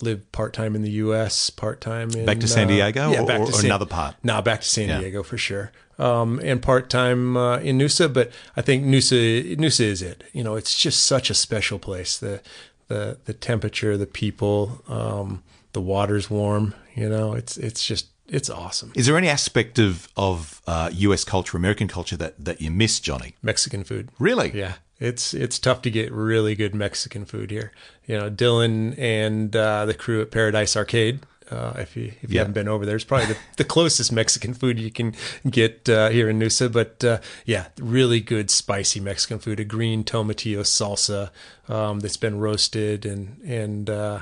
live 0.00 0.30
part 0.32 0.52
time 0.52 0.74
in 0.74 0.82
the 0.82 0.90
U.S., 0.92 1.48
part 1.50 1.80
time 1.80 2.08
Back 2.08 2.40
to 2.40 2.48
San 2.48 2.64
uh, 2.66 2.70
Diego 2.70 3.12
yeah, 3.12 3.20
or- 3.20 3.26
back 3.26 3.40
or 3.40 3.46
to 3.46 3.52
San- 3.52 3.66
another 3.66 3.86
part? 3.86 4.16
No, 4.24 4.42
back 4.42 4.62
to 4.62 4.66
San 4.68 4.88
Yeah. 4.88 4.98
Diego 5.00 5.22
for 5.22 5.38
sure. 5.38 5.70
Um, 5.98 6.40
and 6.42 6.60
part 6.60 6.90
time 6.90 7.36
uh, 7.36 7.58
in 7.58 7.78
Noosa, 7.78 8.12
but 8.12 8.32
I 8.56 8.62
think 8.62 8.84
Noosa 8.84 9.56
Noosa 9.56 9.80
is 9.84 10.02
it. 10.02 10.24
You 10.32 10.42
know, 10.42 10.56
it's 10.56 10.76
just 10.76 11.04
such 11.04 11.30
a 11.30 11.34
special 11.34 11.78
place. 11.78 12.18
The 12.18 12.40
the 12.88 13.18
the 13.26 13.32
temperature, 13.34 13.96
the 13.96 14.06
people, 14.06 14.82
um, 14.88 15.42
the 15.72 15.80
water's 15.80 16.28
warm. 16.30 16.74
You 16.96 17.08
know, 17.08 17.34
it's 17.34 17.56
it's 17.56 17.84
just 17.86 18.06
it's 18.26 18.50
awesome. 18.50 18.90
Is 18.96 19.06
there 19.06 19.16
any 19.18 19.28
aspect 19.28 19.78
of 19.78 20.08
of 20.16 20.60
uh, 20.66 20.90
US 20.92 21.22
culture, 21.24 21.56
American 21.56 21.86
culture 21.86 22.16
that 22.16 22.42
that 22.44 22.60
you 22.60 22.70
miss, 22.72 22.98
Johnny? 22.98 23.36
Mexican 23.42 23.84
food. 23.84 24.08
Really? 24.18 24.50
Yeah, 24.58 24.74
it's 25.02 25.34
it's 25.34 25.58
tough 25.58 25.82
to 25.82 25.90
get 25.90 26.12
really 26.12 26.54
good 26.54 26.74
Mexican 26.74 27.24
food 27.24 27.50
here. 27.50 27.72
You 28.06 28.18
know, 28.18 28.30
Dylan 28.30 28.98
and 28.98 29.54
uh, 29.54 29.84
the 29.86 29.94
crew 29.94 30.20
at 30.22 30.30
Paradise 30.30 30.76
Arcade. 30.76 31.20
Uh, 31.50 31.74
if 31.76 31.96
you 31.96 32.04
if 32.22 32.30
you 32.30 32.36
Yeah. 32.36 32.40
haven't 32.40 32.54
been 32.54 32.68
over 32.68 32.86
there, 32.86 32.96
it's 32.96 33.04
probably 33.04 33.26
the, 33.26 33.36
the 33.58 33.64
closest 33.64 34.10
Mexican 34.12 34.54
food 34.54 34.78
you 34.78 34.90
can 34.90 35.14
get 35.50 35.86
uh, 35.88 36.08
here 36.08 36.30
in 36.30 36.38
Noosa. 36.38 36.72
But 36.72 37.04
uh, 37.04 37.18
yeah, 37.44 37.66
really 37.78 38.20
good 38.20 38.50
spicy 38.50 39.00
Mexican 39.00 39.38
food. 39.38 39.60
A 39.60 39.64
green 39.64 40.02
tomatillo 40.04 40.60
salsa 40.64 41.30
um, 41.68 42.00
that's 42.00 42.16
been 42.16 42.38
roasted 42.38 43.04
and 43.04 43.38
and 43.44 43.90
uh, 43.90 44.20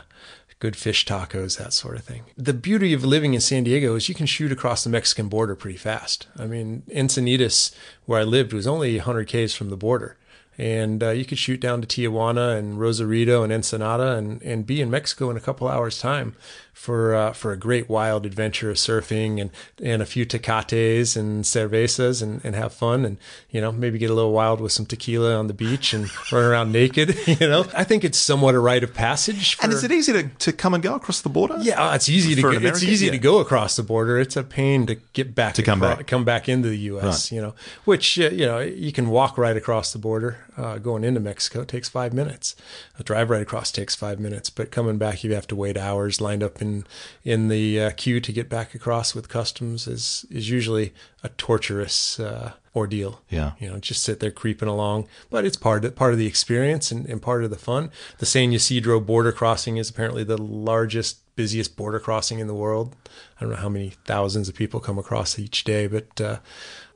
good 0.59 0.77
fish 0.77 1.07
tacos, 1.07 1.57
that 1.59 1.73
sort 1.73 1.97
of 1.97 2.05
thing. 2.05 2.23
The 2.37 2.53
beauty 2.53 2.93
of 2.93 3.05
living 3.05 3.35
in 3.35 3.41
San 3.41 3.65
Diego 3.65 3.95
is 3.95 4.09
you 4.09 4.15
can 4.15 4.27
shoot 4.27 4.51
across 4.53 4.83
the 4.85 4.91
Mexican 4.91 5.29
border 5.29 5.55
pretty 5.55 5.79
fast. 5.79 6.27
I 6.37 6.47
mean, 6.47 6.83
Encinitas, 6.91 7.73
where 8.07 8.21
I 8.21 8.25
lived, 8.25 8.53
was 8.53 8.67
only 8.67 8.97
100 8.97 9.29
k's 9.29 9.55
from 9.55 9.71
the 9.71 9.77
border. 9.77 10.17
And 10.61 11.03
uh, 11.03 11.11
you 11.11 11.25
could 11.25 11.39
shoot 11.39 11.59
down 11.59 11.81
to 11.81 11.87
Tijuana 11.87 12.59
and 12.59 12.79
Rosarito 12.79 13.43
and 13.43 13.51
Ensenada 13.51 14.17
and, 14.17 14.43
and 14.43 14.67
be 14.67 14.83
in 14.83 14.91
Mexico 14.91 15.31
in 15.31 15.37
a 15.39 15.41
couple 15.41 15.67
hours' 15.67 15.99
time 15.99 16.35
for 16.75 17.15
uh, 17.15 17.33
for 17.33 17.53
a 17.53 17.57
great 17.59 17.89
wild 17.91 18.25
adventure 18.27 18.71
of 18.71 18.77
surfing 18.77 19.41
and, 19.41 19.51
and 19.83 20.01
a 20.03 20.07
few 20.07 20.25
tecates 20.25 21.15
and 21.17 21.45
cervezas 21.45 22.23
and, 22.23 22.43
and 22.45 22.55
have 22.55 22.73
fun 22.73 23.05
and 23.05 23.19
you 23.51 23.61
know 23.61 23.71
maybe 23.73 23.99
get 23.99 24.09
a 24.11 24.15
little 24.15 24.33
wild 24.33 24.61
with 24.63 24.73
some 24.73 24.87
tequila 24.87 25.35
on 25.37 25.47
the 25.47 25.53
beach 25.55 25.93
and 25.95 26.09
run 26.33 26.45
around 26.45 26.73
naked. 26.73 27.17
You 27.41 27.49
know, 27.49 27.65
I 27.75 27.85
think 27.85 28.05
it's 28.05 28.19
somewhat 28.19 28.55
a 28.55 28.59
rite 28.61 28.83
of 28.85 28.93
passage. 28.93 29.55
For, 29.57 29.65
And 29.65 29.73
is 29.73 29.83
it 29.85 29.93
easy 29.93 30.13
to, 30.13 30.29
to 30.29 30.53
come 30.53 30.75
and 30.75 30.83
go 30.83 30.95
across 30.95 31.21
the 31.23 31.29
border? 31.31 31.57
yeah, 31.63 31.91
uh, 31.91 31.95
it's 31.95 32.09
easy 32.09 32.35
to 32.35 32.43
go, 32.43 32.49
an 32.49 32.55
it's 32.57 32.61
American? 32.63 32.89
easy 32.89 33.07
Yeah. 33.07 33.13
to 33.13 33.19
go 33.19 33.39
across 33.39 33.77
the 33.77 33.83
border. 33.83 34.19
It's 34.19 34.37
a 34.37 34.43
pain 34.43 34.85
to 34.87 34.97
get 35.15 35.35
back 35.35 35.55
To 35.55 35.63
come 35.63 35.81
back. 35.81 36.07
come 36.07 36.25
back 36.25 36.49
into 36.51 36.69
the 36.69 36.77
U.S. 36.93 37.31
You 37.33 37.41
know, 37.41 37.55
which 37.87 38.19
uh, 38.21 38.29
you 38.31 38.45
know 38.47 38.59
you 38.59 38.93
can 38.93 39.09
walk 39.11 39.39
right 39.39 39.57
across 39.57 39.93
the 39.93 39.99
border. 39.99 40.37
Uh, 40.57 40.79
going 40.79 41.05
into 41.05 41.21
Mexico 41.21 41.65
takes 41.65 41.89
five 41.89 42.13
minutes. 42.13 42.55
A 42.99 43.03
drive 43.03 43.31
right 43.31 43.43
across 43.43 43.73
takes 43.73 43.95
five 43.95 44.19
minutes, 44.19 44.51
but 44.51 44.71
coming 44.71 44.99
back 44.99 45.23
you 45.25 45.35
have 45.35 45.47
to 45.49 45.57
wait 45.57 45.77
hours 45.77 46.21
lined 46.21 46.43
up 46.43 46.61
in 46.61 46.85
in 47.25 47.49
the 47.49 47.81
uh, 47.81 47.91
queue 47.91 48.21
to 48.21 48.33
get 48.33 48.49
back 48.49 48.75
across 48.75 49.15
with 49.15 49.29
customs 49.29 49.87
is 49.87 50.27
is 50.31 50.51
usually 50.51 50.93
a 51.23 51.29
torturous 51.31 52.19
uh, 52.19 52.53
ordeal. 52.75 53.21
Yeah. 53.29 53.53
You 53.59 53.71
know, 53.71 53.79
just 53.79 54.03
sit 54.03 54.21
there 54.21 54.31
creeping 54.31 54.69
along. 54.69 55.09
But 55.29 55.45
it's 55.45 55.57
part 55.57 55.85
of 55.85 55.95
part 55.95 56.13
of 56.13 56.19
the 56.19 56.27
experience 56.27 56.91
and, 56.91 57.07
and 57.07 57.21
part 57.21 57.45
of 57.45 57.51
the 57.51 57.57
fun. 57.57 57.91
The 58.19 58.27
San 58.27 58.53
Ysidro 58.53 59.01
border 59.01 59.33
crossing 59.33 59.77
is 59.77 59.91
apparently 59.91 60.25
the 60.25 60.39
largest, 60.39 61.19
busiest 61.37 61.77
border 61.77 62.01
crossing 62.01 62.39
in 62.39 62.47
the 62.47 62.55
world. 62.55 62.97
I 63.37 63.41
don't 63.43 63.51
know 63.51 63.57
how 63.57 63.69
many 63.69 63.95
thousands 64.05 64.49
of 64.49 64.55
people 64.55 64.81
come 64.81 64.99
across 64.99 65.39
each 65.39 65.65
day, 65.65 65.87
but 65.87 66.21
uh, 66.21 66.39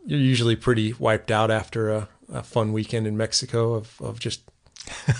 you're 0.06 0.20
usually 0.20 0.56
pretty 0.56 0.92
wiped 0.94 1.30
out 1.30 1.50
after 1.50 1.90
a, 1.90 2.08
a 2.32 2.42
fun 2.42 2.72
weekend 2.72 3.06
in 3.06 3.16
Mexico 3.16 3.74
of, 3.74 4.00
of 4.00 4.18
just 4.20 4.40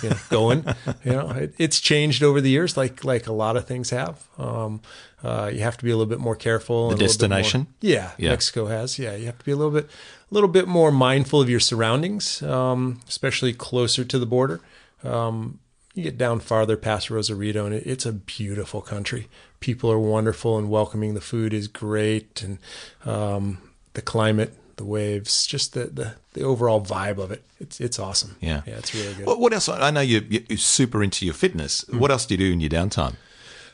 you 0.03 0.09
know, 0.09 0.15
going. 0.29 0.65
you 1.05 1.11
know, 1.11 1.29
it, 1.31 1.53
it's 1.57 1.79
changed 1.79 2.21
over 2.23 2.39
the 2.41 2.49
years, 2.49 2.77
like 2.77 3.03
like 3.03 3.27
a 3.27 3.33
lot 3.33 3.57
of 3.57 3.65
things 3.65 3.89
have. 3.89 4.27
Um, 4.37 4.81
uh, 5.23 5.49
you 5.51 5.61
have 5.61 5.75
to 5.77 5.83
be 5.83 5.89
a 5.91 5.95
little 5.97 6.09
bit 6.09 6.19
more 6.19 6.35
careful. 6.35 6.89
The 6.89 6.95
bit 6.95 7.01
more- 7.01 7.07
destination? 7.07 7.67
yeah, 7.81 8.11
Yeah. 8.17 8.29
Mexico 8.29 8.67
has. 8.67 8.99
Yeah, 8.99 9.15
you 9.15 9.25
have 9.25 9.39
to 9.39 9.45
be 9.45 9.51
a 9.51 9.55
little 9.55 9.71
bit, 9.73 9.85
a 9.85 10.33
little 10.33 10.49
bit 10.49 10.67
more 10.67 10.91
mindful 10.91 11.41
of 11.41 11.49
your 11.49 11.59
surroundings, 11.59 12.41
um, 12.43 12.99
especially 13.07 13.53
closer 13.53 14.03
to 14.05 14.19
the 14.19 14.25
border. 14.27 14.61
Um, 15.03 15.59
you 15.95 16.03
get 16.03 16.17
down 16.17 16.41
farther 16.41 16.75
past 16.77 17.09
Rosarito, 17.09 17.65
and 17.65 17.73
it, 17.73 17.87
it's 17.87 18.05
a 18.05 18.11
beautiful 18.13 18.81
country. 18.81 19.29
People 19.61 19.89
are 19.91 19.97
wonderful 19.99 20.57
and 20.59 20.69
welcoming. 20.69 21.13
The 21.15 21.21
food 21.21 21.53
is 21.53 21.67
great, 21.67 22.43
and 22.43 22.59
um, 23.05 23.57
the 23.93 24.01
climate, 24.01 24.53
the 24.77 24.85
waves, 24.85 25.47
just 25.47 25.73
the, 25.73 25.85
the 25.85 26.13
the 26.33 26.43
overall 26.43 26.81
vibe 26.81 27.17
of 27.17 27.31
it. 27.31 27.43
It's 27.59 27.79
it's 27.79 27.99
awesome. 27.99 28.35
Yeah. 28.41 28.61
yeah, 28.65 28.75
it's 28.75 28.93
really 28.93 29.13
good. 29.13 29.25
What, 29.25 29.39
what 29.39 29.53
else? 29.53 29.69
I 29.69 29.91
know 29.91 30.01
you, 30.01 30.21
you're 30.29 30.57
super 30.57 31.03
into 31.03 31.25
your 31.25 31.33
fitness. 31.33 31.85
Hmm. 31.89 31.99
What 31.99 32.11
else 32.11 32.25
do 32.25 32.33
you 32.33 32.37
do 32.37 32.51
in 32.51 32.59
your 32.59 32.69
downtime? 32.69 33.15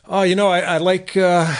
Oh, 0.07 0.23
you 0.23 0.35
know, 0.35 0.47
I, 0.47 0.59
I 0.61 0.77
like 0.77 1.15
uh, 1.15 1.55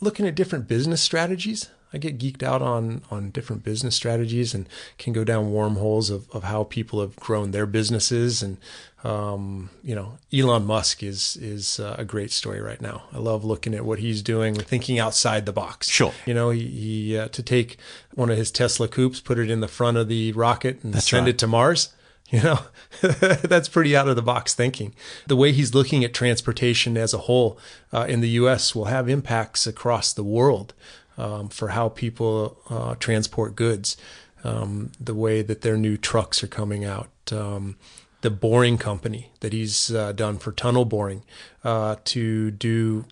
looking 0.00 0.26
at 0.26 0.34
different 0.34 0.68
business 0.68 1.02
strategies. 1.02 1.68
I 1.92 1.98
get 1.98 2.18
geeked 2.18 2.42
out 2.42 2.62
on 2.62 3.02
on 3.10 3.30
different 3.30 3.64
business 3.64 3.96
strategies 3.96 4.54
and 4.54 4.68
can 4.98 5.12
go 5.12 5.24
down 5.24 5.52
wormholes 5.52 6.10
of, 6.10 6.30
of 6.30 6.44
how 6.44 6.64
people 6.64 7.00
have 7.00 7.16
grown 7.16 7.50
their 7.50 7.66
businesses. 7.66 8.42
And 8.42 8.58
um, 9.02 9.70
you 9.82 9.94
know, 9.94 10.18
Elon 10.32 10.66
Musk 10.66 11.02
is 11.02 11.36
is 11.36 11.80
uh, 11.80 11.96
a 11.98 12.04
great 12.04 12.30
story 12.30 12.60
right 12.60 12.80
now. 12.80 13.04
I 13.12 13.18
love 13.18 13.44
looking 13.44 13.74
at 13.74 13.84
what 13.84 13.98
he's 13.98 14.22
doing, 14.22 14.54
thinking 14.54 14.98
outside 14.98 15.46
the 15.46 15.52
box. 15.52 15.88
Sure. 15.88 16.12
You 16.26 16.34
know, 16.34 16.50
he, 16.50 16.66
he 16.66 17.18
uh, 17.18 17.28
to 17.28 17.42
take 17.42 17.78
one 18.14 18.30
of 18.30 18.36
his 18.36 18.50
Tesla 18.50 18.86
coupes, 18.86 19.20
put 19.20 19.38
it 19.38 19.50
in 19.50 19.60
the 19.60 19.68
front 19.68 19.96
of 19.96 20.08
the 20.08 20.32
rocket, 20.32 20.82
and 20.84 21.02
send 21.02 21.26
right. 21.26 21.34
it 21.34 21.38
to 21.38 21.46
Mars. 21.46 21.92
You 22.30 22.42
know, 22.42 22.60
that's 23.02 23.68
pretty 23.68 23.96
out 23.96 24.06
of 24.06 24.14
the 24.14 24.22
box 24.22 24.54
thinking. 24.54 24.94
The 25.26 25.34
way 25.34 25.50
he's 25.50 25.74
looking 25.74 26.04
at 26.04 26.14
transportation 26.14 26.96
as 26.96 27.12
a 27.12 27.18
whole 27.18 27.58
uh, 27.92 28.06
in 28.08 28.20
the 28.20 28.28
U.S. 28.28 28.72
will 28.72 28.84
have 28.84 29.08
impacts 29.08 29.66
across 29.66 30.12
the 30.12 30.22
world 30.22 30.72
um, 31.18 31.48
for 31.48 31.68
how 31.68 31.88
people 31.88 32.58
uh, 32.68 32.94
transport 32.96 33.56
goods. 33.56 33.96
Um, 34.42 34.92
the 34.98 35.14
way 35.14 35.42
that 35.42 35.60
their 35.60 35.76
new 35.76 35.98
trucks 35.98 36.42
are 36.42 36.46
coming 36.46 36.82
out. 36.82 37.10
Um, 37.30 37.76
the 38.22 38.30
boring 38.30 38.78
company 38.78 39.32
that 39.40 39.52
he's 39.52 39.90
uh, 39.94 40.12
done 40.12 40.38
for 40.38 40.52
tunnel 40.52 40.84
boring 40.86 41.22
uh, 41.62 41.96
to 42.04 42.50
do 42.50 43.04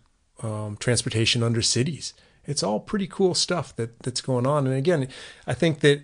um, 0.42 0.76
transportation 0.78 1.42
under 1.42 1.60
cities. 1.62 2.14
It's 2.46 2.62
all 2.62 2.80
pretty 2.80 3.06
cool 3.06 3.34
stuff 3.34 3.76
that 3.76 3.98
that's 4.00 4.22
going 4.22 4.46
on. 4.46 4.66
And 4.66 4.74
again, 4.74 5.08
I 5.46 5.52
think 5.54 5.80
that 5.80 6.02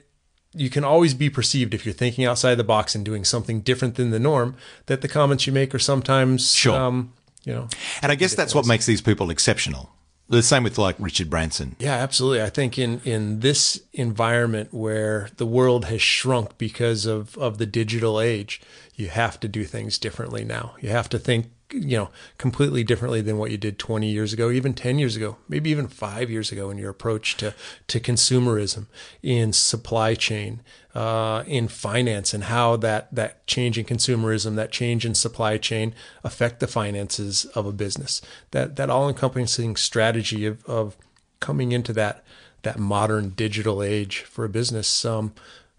you 0.54 0.68
can 0.70 0.84
always 0.84 1.14
be 1.14 1.30
perceived 1.30 1.72
if 1.72 1.84
you're 1.86 1.94
thinking 1.94 2.24
outside 2.26 2.56
the 2.56 2.64
box 2.64 2.94
and 2.94 3.02
doing 3.04 3.24
something 3.24 3.60
different 3.62 3.94
than 3.94 4.10
the 4.10 4.18
norm. 4.20 4.56
That 4.86 5.00
the 5.00 5.08
comments 5.08 5.46
you 5.46 5.52
make 5.54 5.74
are 5.74 5.78
sometimes, 5.78 6.54
Sure. 6.54 6.76
um, 6.78 7.14
you 7.44 7.54
know, 7.54 7.68
And 8.02 8.12
I 8.12 8.14
guess 8.14 8.34
that's 8.34 8.54
what 8.54 8.66
makes 8.66 8.84
these 8.86 9.00
people 9.00 9.30
exceptional. 9.30 9.90
The 10.28 10.42
same 10.42 10.64
with 10.64 10.78
like 10.78 10.96
Richard 10.98 11.28
Branson. 11.28 11.76
Yeah, 11.78 11.94
absolutely. 11.96 12.42
I 12.42 12.48
think 12.50 12.78
in 12.78 13.00
in 13.04 13.40
this 13.40 13.82
environment 13.92 14.72
where 14.72 15.28
the 15.36 15.46
world 15.46 15.84
has 15.86 16.00
shrunk 16.00 16.56
because 16.56 17.04
of 17.04 17.36
of 17.36 17.58
the 17.58 17.66
digital 17.66 18.20
age, 18.20 18.60
you 18.94 19.08
have 19.08 19.38
to 19.40 19.48
do 19.48 19.64
things 19.64 19.98
differently 19.98 20.44
now. 20.44 20.74
You 20.80 20.88
have 20.88 21.08
to 21.10 21.18
think, 21.18 21.50
you 21.74 21.98
know, 21.98 22.10
completely 22.38 22.84
differently 22.84 23.20
than 23.20 23.36
what 23.36 23.50
you 23.50 23.56
did 23.56 23.78
20 23.78 24.08
years 24.08 24.32
ago, 24.32 24.50
even 24.50 24.74
10 24.74 24.98
years 24.98 25.16
ago, 25.16 25.36
maybe 25.48 25.70
even 25.70 25.88
5 25.88 26.30
years 26.30 26.52
ago 26.52 26.70
in 26.70 26.78
your 26.78 26.90
approach 26.90 27.36
to 27.38 27.54
to 27.88 28.00
consumerism, 28.00 28.86
in 29.22 29.52
supply 29.52 30.14
chain, 30.14 30.62
uh, 30.94 31.42
in 31.46 31.66
finance 31.68 32.32
and 32.32 32.44
how 32.44 32.76
that 32.76 33.12
that 33.14 33.46
change 33.46 33.76
in 33.76 33.84
consumerism, 33.84 34.54
that 34.54 34.70
change 34.70 35.04
in 35.04 35.14
supply 35.14 35.58
chain 35.58 35.94
affect 36.22 36.60
the 36.60 36.68
finances 36.68 37.44
of 37.46 37.66
a 37.66 37.72
business. 37.72 38.22
That 38.52 38.76
that 38.76 38.90
all 38.90 39.08
encompassing 39.08 39.76
strategy 39.76 40.46
of, 40.46 40.64
of 40.66 40.96
coming 41.40 41.72
into 41.72 41.92
that 41.94 42.24
that 42.62 42.78
modern 42.78 43.30
digital 43.30 43.82
age 43.82 44.20
for 44.20 44.44
a 44.44 44.48
business 44.48 45.04
um, 45.04 45.34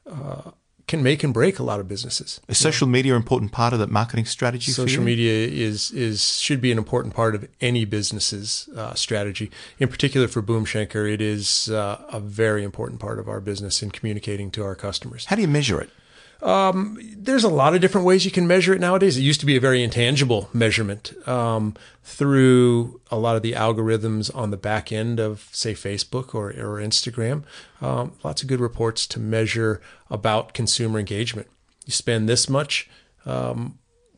uh, 0.05 0.51
can 0.88 1.02
make 1.02 1.24
and 1.24 1.34
break 1.34 1.60
a 1.60 1.63
lot 1.63 1.80
of 1.80 1.88
businesses. 1.88 2.39
Is 2.48 2.58
social 2.58 2.88
media 2.88 3.13
an 3.13 3.17
important 3.17 3.52
part 3.52 3.74
of 3.74 3.80
that 3.80 3.89
marketing 3.89 4.26
strategy 4.26 4.71
for 4.71 4.82
Social 4.82 5.04
media 5.04 5.48
is 5.48 5.91
is 5.91 6.38
should 6.39 6.62
be 6.62 6.71
an 6.71 6.78
important 6.78 7.13
part 7.13 7.36
of 7.36 7.48
any 7.62 7.86
business's 7.86 8.69
uh, 8.76 8.93
strategy. 8.93 9.50
In 9.80 9.88
particular, 9.88 10.28
for 10.28 10.41
Boom 10.41 10.65
Shankar, 10.65 11.06
it 11.08 11.21
is 11.21 11.69
uh, 11.69 12.02
a 12.10 12.19
very 12.19 12.63
important 12.63 13.00
part 13.00 13.19
of 13.19 13.28
our 13.28 13.39
business 13.39 13.82
in 13.82 13.91
communicating 13.91 14.52
to 14.52 14.63
our 14.63 14.76
customers. 14.76 15.26
How 15.26 15.36
do 15.36 15.41
you 15.41 15.48
measure 15.48 15.82
it? 15.82 15.89
There's 17.17 17.43
a 17.43 17.50
lot 17.50 17.74
of 17.74 17.82
different 17.82 18.06
ways 18.06 18.26
you 18.26 18.32
can 18.32 18.48
measure 18.48 18.74
it 18.74 18.80
nowadays. 18.80 19.17
It 19.17 19.21
used 19.21 19.39
to 19.39 19.45
be 19.45 19.56
a 19.56 19.60
very 19.60 19.84
intangible 19.84 20.50
measurement 20.54 21.13
um, 21.28 21.76
through 22.04 23.02
a 23.10 23.17
lot 23.17 23.36
of 23.36 23.41
the 23.41 23.54
algorithms 23.54 24.36
on 24.36 24.52
the 24.52 24.58
back 24.58 24.91
end 24.91 25.19
of, 25.19 25.50
say, 25.52 25.74
Facebook 25.74 26.36
or, 26.36 26.50
or 26.50 26.80
Instagram. 26.80 27.43
Um, 27.82 28.13
lots 28.24 28.41
of 28.41 28.48
good 28.48 28.60
reports 28.60 29.08
to 29.08 29.19
measure 29.19 29.82
about 30.10 30.54
consumer 30.54 31.00
engagement. 31.00 31.48
You 31.86 31.91
spend 31.91 32.28
this 32.30 32.50
much. 32.50 32.89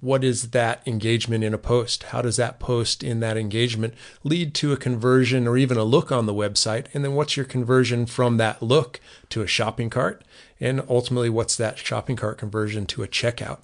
What 0.02 0.24
is 0.24 0.52
that 0.52 0.86
engagement 0.88 1.44
in 1.44 1.54
a 1.54 1.58
post? 1.58 2.04
How 2.04 2.22
does 2.22 2.38
that 2.38 2.60
post 2.60 3.04
in 3.04 3.20
that 3.20 3.38
engagement 3.38 3.94
lead 4.24 4.54
to 4.56 4.72
a 4.72 4.78
conversion 4.78 5.48
or 5.48 5.58
even 5.58 5.78
a 5.78 5.84
look 5.84 6.12
on 6.12 6.26
the 6.26 6.34
website? 6.34 6.86
And 6.94 7.04
then 7.04 7.14
what's 7.14 7.36
your 7.36 7.46
conversion 7.46 8.06
from 8.06 8.38
that 8.38 8.62
look 8.62 9.00
to 9.30 9.42
a 9.42 9.48
shopping 9.48 9.90
cart? 9.90 10.24
And 10.60 10.84
ultimately, 10.90 11.30
what's 11.30 11.56
that 11.58 11.78
shopping 11.78 12.16
cart 12.16 12.38
conversion 12.38 12.86
to 12.88 13.04
a 13.04 13.08
checkout? 13.08 13.60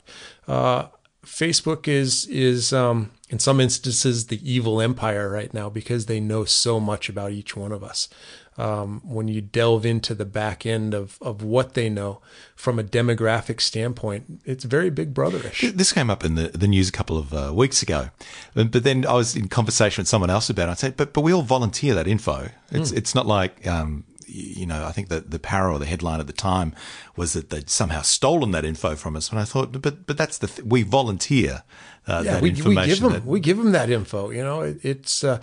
Uh, 0.48 0.88
Facebook 1.26 1.88
is 1.88 2.26
is 2.26 2.74
um, 2.74 3.12
in 3.30 3.40
some 3.40 3.60
instances 3.60 4.28
the 4.28 4.42
evil 4.50 4.82
empire 4.82 5.30
right 5.30 5.54
now 5.54 5.70
because 5.70 6.06
they 6.06 6.20
know 6.20 6.44
so 6.46 6.80
much 6.80 7.10
about 7.10 7.32
each 7.32 7.56
one 7.56 7.72
of 7.72 7.84
us. 7.84 8.10
Um, 8.56 9.02
when 9.04 9.28
you 9.28 9.42
delve 9.42 9.84
into 9.86 10.14
the 10.14 10.26
back 10.26 10.66
end 10.66 10.94
of, 10.94 11.18
of 11.22 11.42
what 11.42 11.74
they 11.74 11.90
know 11.90 12.22
from 12.56 12.78
a 12.78 12.84
demographic 12.84 13.60
standpoint, 13.62 14.42
it's 14.46 14.64
very 14.64 14.92
big 14.92 15.14
brotherish. 15.14 15.76
This 15.76 15.92
came 15.92 16.10
up 16.10 16.24
in 16.24 16.36
the, 16.36 16.50
the 16.50 16.68
news 16.68 16.90
a 16.90 16.92
couple 16.92 17.18
of 17.18 17.34
uh, 17.34 17.52
weeks 17.54 17.82
ago, 17.82 18.10
but 18.54 18.84
then 18.84 19.06
I 19.06 19.14
was 19.14 19.36
in 19.36 19.48
conversation 19.48 20.04
with 20.04 20.08
someone 20.08 20.30
else 20.30 20.50
about 20.50 20.70
it. 20.70 20.72
I 20.72 20.76
said, 20.76 20.98
but 20.98 21.14
but 21.14 21.22
we 21.22 21.34
all 21.34 21.42
volunteer 21.42 21.96
that 21.96 22.08
info. 22.08 22.50
It's 22.72 22.92
it's 22.92 23.16
not 23.16 23.26
like 23.26 23.66
um, 23.66 24.04
you 24.28 24.66
know. 24.66 24.86
I 24.86 24.92
think 24.92 25.10
that 25.10 25.32
the 25.32 25.40
power 25.40 25.72
or 25.72 25.80
the 25.80 25.86
headline 25.86 26.20
at 26.20 26.28
the 26.28 26.34
time 26.34 26.74
was 27.16 27.34
that 27.34 27.50
they'd 27.50 27.70
somehow 27.70 28.02
stolen 28.02 28.52
that 28.52 28.66
info 28.66 28.96
from 28.96 29.16
us. 29.16 29.30
And 29.30 29.40
I 29.40 29.46
thought, 29.46 29.82
but 29.82 30.06
but 30.06 30.18
that's 30.18 30.38
the 30.38 30.48
th- 30.48 30.66
we 30.66 30.84
volunteer 30.84 31.64
uh, 32.06 32.22
yeah, 32.26 32.34
that 32.34 32.42
we, 32.42 32.50
we 32.70 32.76
give 32.88 33.00
them 33.00 33.14
that- 33.14 33.26
we 33.26 33.40
give 33.40 33.58
them 33.58 33.72
that 33.72 33.90
info. 33.90 34.30
You 34.30 34.44
know, 34.44 34.62
it, 34.62 34.84
it's 34.84 35.24
uh, 35.24 35.40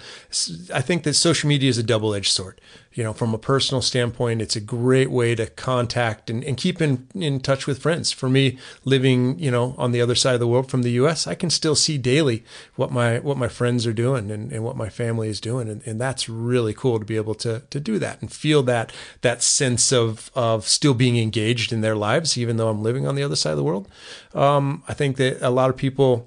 I 0.74 0.80
think 0.82 1.04
that 1.04 1.14
social 1.14 1.48
media 1.48 1.70
is 1.70 1.78
a 1.78 1.82
double 1.82 2.14
edged 2.14 2.32
sword. 2.32 2.60
You 2.92 3.04
know, 3.04 3.12
from 3.12 3.32
a 3.32 3.38
personal 3.38 3.82
standpoint, 3.82 4.42
it's 4.42 4.56
a 4.56 4.60
great 4.60 5.12
way 5.12 5.36
to 5.36 5.46
contact 5.46 6.28
and, 6.28 6.42
and 6.42 6.56
keep 6.56 6.82
in, 6.82 7.06
in 7.14 7.38
touch 7.38 7.68
with 7.68 7.78
friends. 7.80 8.10
For 8.10 8.28
me, 8.28 8.58
living 8.84 9.38
you 9.38 9.50
know 9.50 9.76
on 9.78 9.92
the 9.92 10.00
other 10.02 10.16
side 10.16 10.34
of 10.34 10.40
the 10.40 10.48
world 10.48 10.68
from 10.70 10.82
the 10.82 10.90
U.S., 10.92 11.26
I 11.28 11.34
can 11.36 11.50
still 11.50 11.76
see 11.76 11.98
daily 11.98 12.44
what 12.74 12.90
my 12.90 13.20
what 13.20 13.36
my 13.38 13.48
friends 13.48 13.86
are 13.86 13.92
doing 13.92 14.30
and, 14.30 14.52
and 14.52 14.64
what 14.64 14.76
my 14.76 14.88
family 14.88 15.28
is 15.28 15.40
doing, 15.40 15.68
and, 15.68 15.86
and 15.86 16.00
that's 16.00 16.28
really 16.28 16.74
cool 16.74 16.98
to 16.98 17.04
be 17.04 17.16
able 17.16 17.36
to 17.36 17.62
to 17.70 17.78
do 17.80 17.98
that 18.00 18.20
and 18.20 18.30
feel 18.30 18.62
that 18.64 18.92
that 19.22 19.40
sense 19.42 19.92
of 19.92 20.30
of 20.34 20.66
still 20.66 20.92
being 20.94 21.16
engaged 21.16 21.72
in 21.72 21.80
their 21.80 21.96
lives, 21.96 22.36
even 22.36 22.56
though 22.56 22.68
I'm 22.68 22.82
living 22.82 23.06
on 23.06 23.14
the 23.14 23.22
other 23.22 23.36
side 23.36 23.52
of 23.52 23.56
the 23.56 23.64
world. 23.64 23.88
Um, 24.34 24.82
I 24.88 24.94
think 24.94 25.16
that 25.18 25.40
a 25.40 25.50
lot 25.50 25.70
of 25.70 25.76
people 25.76 26.26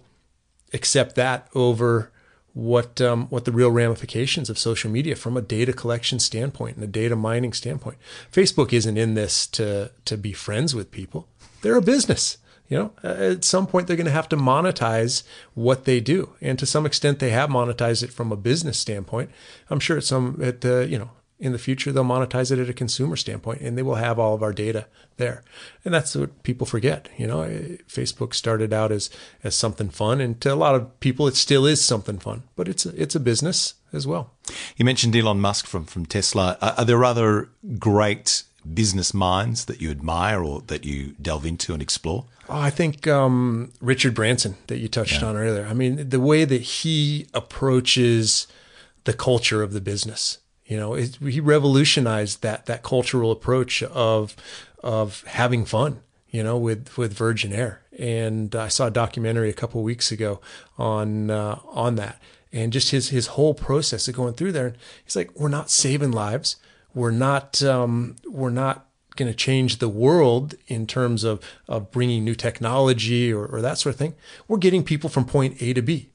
accept 0.73 1.15
that 1.15 1.47
over 1.53 2.11
what 2.53 3.01
um, 3.01 3.27
what 3.27 3.45
the 3.45 3.51
real 3.51 3.71
ramifications 3.71 4.49
of 4.49 4.59
social 4.59 4.91
media 4.91 5.15
from 5.15 5.35
a 5.35 5.41
data 5.41 5.73
collection 5.73 6.19
standpoint 6.19 6.75
and 6.75 6.83
a 6.83 6.87
data 6.87 7.15
mining 7.15 7.53
standpoint. 7.53 7.97
Facebook 8.31 8.71
isn't 8.71 8.97
in 8.97 9.15
this 9.15 9.47
to 9.47 9.91
to 10.05 10.17
be 10.17 10.33
friends 10.33 10.75
with 10.75 10.91
people. 10.91 11.27
They're 11.61 11.77
a 11.77 11.81
business. 11.81 12.37
You 12.69 12.77
know, 12.79 12.91
Uh, 13.03 13.33
at 13.33 13.43
some 13.43 13.67
point 13.67 13.87
they're 13.87 13.97
going 13.97 14.05
to 14.05 14.11
have 14.11 14.29
to 14.29 14.37
monetize 14.37 15.23
what 15.53 15.83
they 15.85 15.99
do, 15.99 16.29
and 16.41 16.57
to 16.59 16.65
some 16.65 16.85
extent 16.85 17.19
they 17.19 17.29
have 17.31 17.49
monetized 17.49 18.03
it 18.03 18.13
from 18.13 18.31
a 18.31 18.37
business 18.37 18.79
standpoint. 18.79 19.29
I'm 19.69 19.79
sure 19.79 19.97
at 19.97 20.03
some 20.03 20.39
at 20.41 20.61
the 20.61 20.87
you 20.89 20.97
know 20.97 21.11
in 21.43 21.51
the 21.51 21.59
future 21.59 21.91
they'll 21.91 22.05
monetize 22.05 22.51
it 22.51 22.57
at 22.57 22.69
a 22.69 22.73
consumer 22.73 23.17
standpoint 23.17 23.59
and 23.61 23.77
they 23.77 23.83
will 23.83 23.95
have 23.95 24.17
all 24.17 24.33
of 24.33 24.41
our 24.41 24.53
data 24.53 24.87
there. 25.17 25.43
And 25.83 25.93
that's 25.93 26.15
what 26.15 26.41
people 26.43 26.65
forget 26.65 27.09
you 27.17 27.27
know? 27.27 27.41
Facebook 27.87 28.33
started 28.33 28.73
out 28.73 28.91
as 28.91 29.09
as 29.43 29.53
something 29.53 29.89
fun 29.89 30.21
and 30.21 30.39
to 30.41 30.53
a 30.53 30.55
lot 30.55 30.73
of 30.73 30.99
people 31.01 31.27
it 31.27 31.35
still 31.35 31.65
is 31.65 31.83
something 31.83 32.17
fun 32.17 32.43
but 32.55 32.67
it's 32.67 32.85
a, 32.85 33.01
it's 33.01 33.13
a 33.13 33.19
business 33.19 33.73
as 33.91 34.07
well. 34.07 34.31
You 34.77 34.85
mentioned 34.85 35.15
elon 35.15 35.41
musk 35.41 35.67
from 35.67 35.85
from 35.85 36.05
tesla. 36.05 36.57
Are 36.61 36.85
there 36.85 37.03
other 37.03 37.49
great 37.77 38.43
business 38.73 39.13
minds 39.13 39.65
that 39.65 39.81
you 39.81 39.91
admire 39.91 40.41
or 40.41 40.61
that 40.67 40.85
you 40.85 41.15
delve 41.21 41.45
into 41.45 41.73
and 41.73 41.81
explore? 41.81 42.25
Oh, 42.47 42.59
I 42.59 42.69
think 42.69 43.05
um, 43.07 43.73
Richard 43.81 44.13
Branson 44.13 44.55
that 44.67 44.77
you 44.77 44.87
touched 44.87 45.21
yeah. 45.21 45.27
on 45.27 45.35
earlier. 45.35 45.65
I 45.65 45.73
mean, 45.73 46.09
the 46.09 46.19
way 46.19 46.45
that 46.45 46.61
he 46.61 47.27
approaches 47.33 48.47
the 49.03 49.13
culture 49.13 49.61
of 49.61 49.73
the 49.73 49.81
business, 49.81 50.37
you 50.65 50.77
know, 50.77 50.93
it, 50.93 51.17
he 51.17 51.39
revolutionized 51.39 52.41
that 52.41 52.65
that 52.67 52.83
cultural 52.83 53.31
approach 53.31 53.83
of 53.83 54.35
of 54.81 55.23
having 55.23 55.65
fun, 55.65 56.01
you 56.29 56.43
know, 56.43 56.57
with 56.57 56.97
with 56.97 57.13
Virgin 57.13 57.53
Air. 57.53 57.81
And 57.97 58.55
I 58.55 58.69
saw 58.69 58.87
a 58.87 58.91
documentary 58.91 59.49
a 59.49 59.53
couple 59.53 59.83
weeks 59.83 60.11
ago 60.11 60.41
on 60.77 61.29
uh, 61.29 61.59
on 61.69 61.95
that, 61.95 62.21
and 62.51 62.73
just 62.73 62.91
his 62.91 63.09
his 63.09 63.27
whole 63.27 63.53
process 63.53 64.07
of 64.07 64.15
going 64.15 64.33
through 64.33 64.53
there. 64.53 64.73
He's 65.03 65.15
like, 65.15 65.31
we're 65.35 65.49
not 65.49 65.69
saving 65.69 66.11
lives. 66.11 66.55
We're 66.93 67.11
not 67.11 67.61
um, 67.63 68.15
we're 68.25 68.49
not 68.49 68.87
going 69.15 69.31
to 69.31 69.35
change 69.35 69.77
the 69.77 69.89
world 69.89 70.55
in 70.67 70.87
terms 70.87 71.23
of, 71.23 71.39
of 71.67 71.91
bringing 71.91 72.23
new 72.23 72.35
technology 72.35 73.31
or, 73.31 73.45
or 73.45 73.61
that 73.61 73.77
sort 73.77 73.93
of 73.93 73.99
thing. 73.99 74.15
We're 74.47 74.57
getting 74.57 74.83
people 74.83 75.09
from 75.09 75.25
point 75.25 75.61
A 75.61 75.73
to 75.73 75.81
B. 75.81 76.09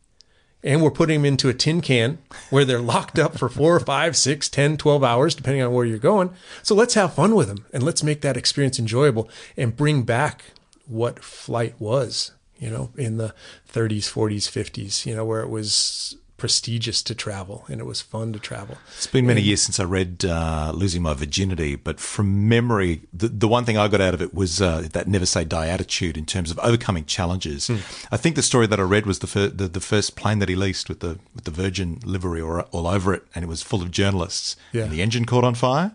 And 0.62 0.82
we're 0.82 0.90
putting 0.90 1.20
them 1.20 1.26
into 1.26 1.48
a 1.48 1.54
tin 1.54 1.80
can 1.80 2.18
where 2.50 2.64
they're 2.64 2.80
locked 2.80 3.18
up 3.18 3.38
for 3.38 3.48
four 3.48 3.76
or 3.76 3.80
five, 3.80 4.16
six, 4.16 4.48
10, 4.48 4.76
12 4.76 5.04
hours, 5.04 5.34
depending 5.34 5.62
on 5.62 5.72
where 5.72 5.84
you're 5.84 5.98
going. 5.98 6.30
So 6.62 6.74
let's 6.74 6.94
have 6.94 7.14
fun 7.14 7.34
with 7.34 7.46
them 7.48 7.66
and 7.72 7.82
let's 7.82 8.02
make 8.02 8.22
that 8.22 8.36
experience 8.36 8.78
enjoyable 8.78 9.30
and 9.56 9.76
bring 9.76 10.02
back 10.02 10.42
what 10.86 11.22
flight 11.22 11.74
was, 11.78 12.32
you 12.58 12.70
know, 12.70 12.90
in 12.96 13.18
the 13.18 13.34
30s, 13.72 14.10
40s, 14.10 14.48
50s, 14.48 15.06
you 15.06 15.14
know, 15.14 15.24
where 15.24 15.42
it 15.42 15.48
was 15.48 16.16
prestigious 16.38 17.02
to 17.02 17.14
travel 17.14 17.64
and 17.68 17.80
it 17.80 17.84
was 17.84 18.00
fun 18.00 18.32
to 18.32 18.38
travel. 18.38 18.78
It's 18.96 19.08
been 19.08 19.26
many 19.26 19.40
and, 19.40 19.46
years 19.46 19.60
since 19.60 19.78
I 19.78 19.84
read 19.84 20.24
uh, 20.24 20.72
Losing 20.74 21.02
My 21.02 21.12
Virginity, 21.12 21.74
but 21.74 22.00
from 22.00 22.48
memory, 22.48 23.02
the, 23.12 23.28
the 23.28 23.48
one 23.48 23.64
thing 23.64 23.76
I 23.76 23.88
got 23.88 24.00
out 24.00 24.14
of 24.14 24.22
it 24.22 24.32
was 24.32 24.62
uh, 24.62 24.88
that 24.92 25.08
never 25.08 25.26
say 25.26 25.44
die 25.44 25.66
attitude 25.66 26.16
in 26.16 26.24
terms 26.24 26.50
of 26.50 26.58
overcoming 26.60 27.04
challenges. 27.04 27.66
Hmm. 27.66 27.78
I 28.10 28.16
think 28.16 28.36
the 28.36 28.42
story 28.42 28.66
that 28.68 28.78
I 28.80 28.84
read 28.84 29.04
was 29.04 29.18
the, 29.18 29.26
fir- 29.26 29.48
the, 29.48 29.68
the 29.68 29.80
first 29.80 30.16
plane 30.16 30.38
that 30.38 30.48
he 30.48 30.54
leased 30.54 30.88
with 30.88 31.00
the 31.00 31.18
with 31.34 31.44
the 31.44 31.50
Virgin 31.50 31.98
livery 32.04 32.40
all, 32.40 32.60
all 32.70 32.86
over 32.86 33.12
it, 33.12 33.24
and 33.34 33.44
it 33.44 33.48
was 33.48 33.62
full 33.62 33.82
of 33.82 33.90
journalists. 33.90 34.56
Yeah. 34.72 34.84
And 34.84 34.92
the 34.92 35.02
engine 35.02 35.24
caught 35.26 35.44
on 35.44 35.54
fire 35.54 35.92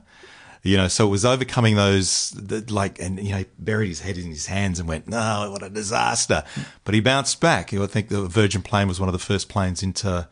you 0.64 0.78
know, 0.78 0.88
so 0.88 1.06
it 1.06 1.10
was 1.10 1.26
overcoming 1.26 1.76
those, 1.76 2.34
like, 2.70 2.98
and, 2.98 3.20
you 3.20 3.32
know, 3.32 3.40
he 3.40 3.46
buried 3.60 3.90
his 3.90 4.00
head 4.00 4.18
in 4.18 4.28
his 4.28 4.46
hands 4.46 4.80
and 4.80 4.88
went, 4.88 5.10
no, 5.10 5.50
what 5.52 5.62
a 5.62 5.70
disaster. 5.70 6.46
But 6.86 6.96
he 6.96 7.02
bounced 7.02 7.42
back. 7.42 7.74
I 7.74 7.86
think 7.86 8.08
the 8.08 8.28
Virgin 8.30 8.62
plane 8.62 8.88
was 8.88 8.98
one 8.98 9.10
of 9.10 9.14
the 9.14 9.20
first 9.20 9.50
planes 9.50 9.84
into, 9.84 10.26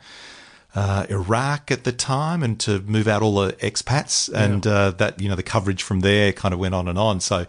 uh, 0.74 1.06
Iraq 1.10 1.70
at 1.70 1.84
the 1.84 1.92
time 1.92 2.44
and 2.44 2.58
to 2.62 2.80
move 2.80 3.10
out 3.10 3.22
all 3.22 3.36
the 3.36 3.52
expats. 3.54 4.34
And, 4.34 4.66
yeah. 4.66 4.72
uh, 4.72 4.92
that, 4.92 5.22
you 5.22 5.28
know, 5.28 5.36
the 5.36 5.44
coverage 5.44 5.84
from 5.84 6.00
there 6.00 6.32
kind 6.32 6.54
of 6.54 6.62
went 6.62 6.76
on 6.76 6.88
and 6.88 6.98
on. 6.98 7.20
So 7.20 7.46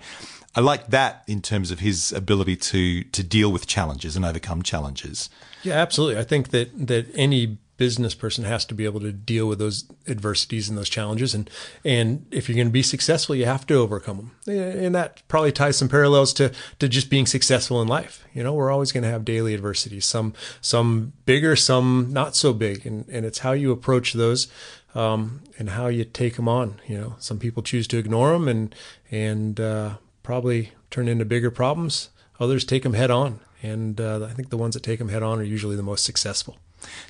I 0.56 0.60
like 0.60 0.88
that 0.88 1.22
in 1.28 1.40
terms 1.40 1.70
of 1.70 1.78
his 1.78 2.10
ability 2.10 2.56
to, 2.56 3.04
to 3.04 3.22
deal 3.22 3.52
with 3.52 3.68
challenges 3.68 4.16
and 4.16 4.24
overcome 4.24 4.64
challenges. 4.64 5.30
Yeah, 5.62 5.74
absolutely. 5.74 6.20
I 6.20 6.24
think 6.24 6.50
that, 6.50 6.88
that 6.88 7.06
any 7.14 7.58
business 7.82 8.14
person 8.14 8.44
has 8.44 8.64
to 8.64 8.76
be 8.76 8.84
able 8.84 9.00
to 9.00 9.10
deal 9.10 9.48
with 9.48 9.58
those 9.58 9.90
adversities 10.06 10.68
and 10.68 10.78
those 10.78 10.88
challenges. 10.88 11.34
And 11.34 11.50
and 11.84 12.24
if 12.30 12.48
you're 12.48 12.54
going 12.54 12.68
to 12.68 12.72
be 12.72 12.84
successful 12.84 13.34
you 13.34 13.44
have 13.44 13.66
to 13.66 13.74
overcome 13.74 14.30
them. 14.46 14.84
And 14.84 14.94
that 14.94 15.22
probably 15.26 15.50
ties 15.50 15.76
some 15.78 15.88
parallels 15.88 16.32
to 16.34 16.52
to 16.78 16.86
just 16.88 17.10
being 17.10 17.26
successful 17.26 17.82
in 17.82 17.88
life. 17.88 18.24
You 18.32 18.44
know 18.44 18.54
we're 18.54 18.70
always 18.70 18.92
going 18.92 19.02
to 19.02 19.10
have 19.10 19.24
daily 19.24 19.52
adversities 19.52 20.04
some 20.04 20.32
some 20.60 21.12
bigger 21.26 21.56
some 21.56 22.12
not 22.12 22.36
so 22.36 22.52
big. 22.52 22.86
And 22.86 23.04
and 23.08 23.26
it's 23.26 23.40
how 23.40 23.50
you 23.50 23.72
approach 23.72 24.12
those 24.12 24.46
um, 24.94 25.42
and 25.58 25.70
how 25.70 25.88
you 25.88 26.04
take 26.04 26.36
them 26.36 26.48
on. 26.48 26.80
You 26.86 26.98
know 27.00 27.16
some 27.18 27.40
people 27.40 27.64
choose 27.64 27.88
to 27.88 27.98
ignore 27.98 28.30
them 28.32 28.46
and 28.46 28.72
and 29.10 29.58
uh, 29.58 29.96
probably 30.22 30.70
turn 30.92 31.08
into 31.08 31.24
bigger 31.24 31.50
problems. 31.50 32.10
Others 32.38 32.64
take 32.64 32.84
them 32.84 32.94
head 32.94 33.10
on. 33.10 33.40
And 33.60 34.00
uh, 34.00 34.24
I 34.30 34.34
think 34.34 34.50
the 34.50 34.56
ones 34.56 34.74
that 34.74 34.84
take 34.84 35.00
them 35.00 35.08
head 35.08 35.22
on 35.22 35.40
are 35.40 35.44
usually 35.56 35.76
the 35.76 35.82
most 35.82 36.04
successful. 36.04 36.58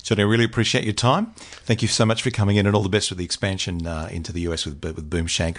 Johnny, 0.01 0.19
I 0.19 0.25
really 0.25 0.45
appreciate 0.45 0.83
your 0.83 0.93
time. 0.93 1.33
Thank 1.65 1.81
you 1.81 1.87
so 1.87 2.05
much 2.05 2.21
for 2.21 2.31
coming 2.31 2.57
in 2.57 2.65
and 2.65 2.75
all 2.75 2.83
the 2.83 2.89
best 2.89 3.09
with 3.09 3.17
the 3.17 3.25
expansion 3.25 3.87
uh, 3.87 4.09
into 4.11 4.31
the 4.31 4.41
US 4.41 4.65
with, 4.65 4.83
with 4.83 5.09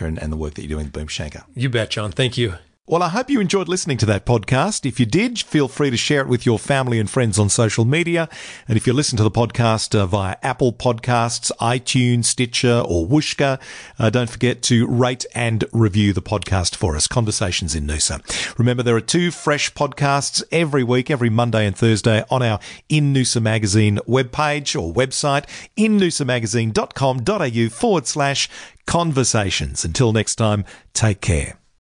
and, 0.07 0.19
and 0.19 0.33
the 0.33 0.37
work 0.37 0.55
that 0.55 0.63
you're 0.63 0.77
doing 0.77 0.87
with 0.87 0.93
Boom 0.93 1.09
Shankar. 1.09 1.45
You 1.55 1.69
bet, 1.69 1.91
John. 1.91 2.13
Thank 2.13 2.37
you. 2.37 2.55
Well, 2.87 3.03
I 3.03 3.09
hope 3.09 3.31
you 3.31 3.41
enjoyed 3.41 3.67
listening 3.67 3.97
to 3.97 4.07
that 4.07 4.27
podcast. 4.27 4.85
If 4.85 5.01
you 5.01 5.07
did, 5.07 5.39
feel 5.39 5.69
free 5.69 5.89
to 5.89 5.97
share 5.97 6.21
it 6.21 6.29
with 6.29 6.45
your 6.45 6.59
family 6.59 7.01
and 7.01 7.09
friends 7.09 7.39
on 7.39 7.49
social 7.49 7.87
media. 7.87 8.29
And 8.69 8.77
if 8.77 8.87
you 8.87 8.93
listen 8.93 9.17
to 9.17 9.23
the 9.23 9.31
podcast 9.31 9.99
uh, 9.99 10.05
via 10.05 10.37
Apple 10.43 10.71
Podcasts, 10.71 11.51
iTunes, 11.63 12.27
Stitcher, 12.27 12.83
or 12.87 13.07
Whooshkaa, 13.07 13.59
uh, 13.99 14.11
don't 14.11 14.29
forget 14.29 14.61
to 14.65 14.87
rate 14.87 15.25
and 15.35 15.65
review 15.73 16.13
the 16.13 16.21
podcast 16.21 16.77
for 16.77 16.95
us. 16.95 17.07
Conversations 17.07 17.75
in 17.75 17.87
Noosa. 17.87 18.21
Remember, 18.59 18.83
there 18.83 18.97
are 18.97 19.01
two 19.01 19.31
fresh 19.31 19.73
podcasts 19.73 20.43
every 20.53 20.85
week, 20.85 21.11
every 21.11 21.31
Monday 21.31 21.67
and 21.67 21.75
Thursday 21.75 22.23
on 22.31 22.43
our 22.43 22.61
In 22.91 23.15
Noosa 23.15 23.41
Magazine 23.41 23.99
webpage 24.07 24.79
or 24.79 24.93
website, 24.93 25.47
innoosamagazine.com.au 25.79 27.69
forward 27.71 28.07
slash 28.07 28.51
conversations. 28.85 29.87
Until 29.87 30.13
next 30.13 30.35
time, 30.35 30.67
take 30.93 31.23
care. 31.23 31.57